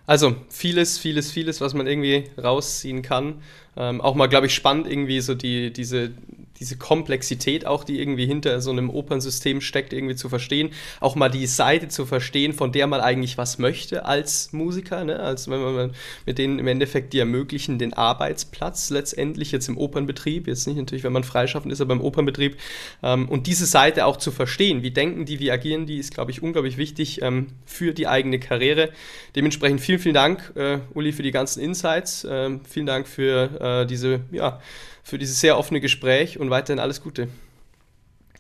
Also 0.07 0.37
vieles, 0.51 0.99
vieles, 0.99 1.31
vieles, 1.31 1.61
was 1.61 1.73
man 1.73 1.87
irgendwie 1.87 2.25
rausziehen 2.37 3.01
kann. 3.01 3.43
Ähm, 3.77 4.01
auch 4.01 4.15
mal, 4.15 4.27
glaube 4.27 4.47
ich, 4.47 4.55
spannend 4.55 4.87
irgendwie 4.87 5.21
so 5.21 5.35
die, 5.35 5.73
diese 5.73 6.13
diese 6.61 6.77
Komplexität 6.77 7.67
auch, 7.67 7.85
die 7.85 8.01
irgendwie 8.01 8.27
hinter 8.27 8.61
so 8.61 8.71
einem 8.71 8.91
Opernsystem 8.91 9.61
steckt, 9.61 9.93
irgendwie 9.93 10.15
zu 10.15 10.29
verstehen, 10.29 10.71
auch 11.01 11.15
mal 11.15 11.29
die 11.29 11.47
Seite 11.47 11.89
zu 11.89 12.07
verstehen, 12.07 12.53
von 12.53 12.73
der 12.73 12.87
man 12.87 13.01
eigentlich 13.01 13.37
was 13.39 13.59
möchte 13.59 14.05
als 14.05 14.53
Musiker, 14.53 15.05
ne? 15.05 15.19
als 15.19 15.49
wenn 15.49 15.61
man 15.61 15.93
mit 16.27 16.39
denen 16.39 16.59
im 16.59 16.67
Endeffekt, 16.67 17.13
die 17.13 17.19
ermöglichen 17.19 17.79
den 17.79 17.93
Arbeitsplatz 17.93 18.91
letztendlich 18.91 19.53
jetzt 19.53 19.69
im 19.69 19.77
Opernbetrieb, 19.77 20.47
jetzt 20.47 20.67
nicht 20.67 20.77
natürlich, 20.77 21.05
wenn 21.05 21.13
man 21.13 21.25
freischaffend 21.25 21.73
ist, 21.73 21.81
aber 21.81 21.95
im 21.95 22.01
Opernbetrieb 22.01 22.57
ähm, 23.03 23.29
und 23.29 23.47
diese 23.47 23.67
Seite 23.67 24.07
auch 24.07 24.17
zu 24.17 24.31
verstehen, 24.31 24.83
wie 24.83 24.91
denken 24.91 25.25
die, 25.25 25.41
wie 25.41 25.51
agieren 25.51 25.87
die, 25.87 25.99
ist, 25.99 26.15
glaube 26.15 26.31
ich, 26.31 26.43
unglaublich 26.43 26.77
wichtig 26.77 27.23
ähm, 27.23 27.49
für 27.65 27.93
die 27.93 28.07
eigene 28.07 28.39
Karriere. 28.39 28.91
Dementsprechend 29.35 29.81
vielen, 29.81 29.99
vielen 29.99 30.15
Dank, 30.15 30.53
äh, 30.55 30.79
Uli, 30.95 31.13
für 31.13 31.23
die 31.23 31.31
ganzen 31.31 31.61
Insights, 31.61 32.27
ähm, 32.29 32.61
vielen 32.69 32.87
Dank 32.87 33.09
für 33.09 33.83
äh, 33.83 33.87
diese, 33.87 34.21
ja, 34.31 34.61
für 35.05 35.19
dieses 35.19 35.39
sehr 35.39 35.59
offene 35.59 35.81
Gespräch 35.81 36.41
und 36.41 36.51
weiterhin 36.51 36.81
alles 36.81 37.03
Gute. 37.03 37.29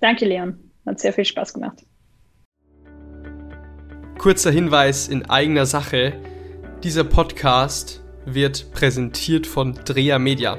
Danke, 0.01 0.25
Leon. 0.25 0.59
Hat 0.87 0.99
sehr 0.99 1.13
viel 1.13 1.25
Spaß 1.25 1.55
gemacht. 1.55 1.85
Kurzer 4.19 4.51
Hinweis 4.51 5.07
in 5.07 5.27
eigener 5.27 5.67
Sache. 5.67 6.15
Dieser 6.83 7.05
Podcast 7.05 8.03
wird 8.25 8.73
präsentiert 8.73 9.47
von 9.47 9.75
Dreher 9.85 10.19
Media. 10.19 10.59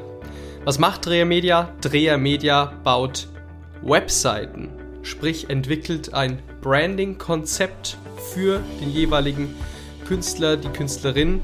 Was 0.63 0.79
macht 0.79 1.05
Dreher 1.05 1.25
Media? 1.25 1.73
Dreher 1.81 2.17
Media 2.17 2.73
baut 2.83 3.27
Webseiten, 3.81 4.69
sprich 5.03 5.49
entwickelt 5.49 6.13
ein 6.13 6.41
Branding-Konzept 6.61 7.97
für 8.33 8.61
den 8.81 8.91
jeweiligen 8.91 9.53
Künstler, 10.07 10.57
die 10.57 10.69
Künstlerin 10.69 11.43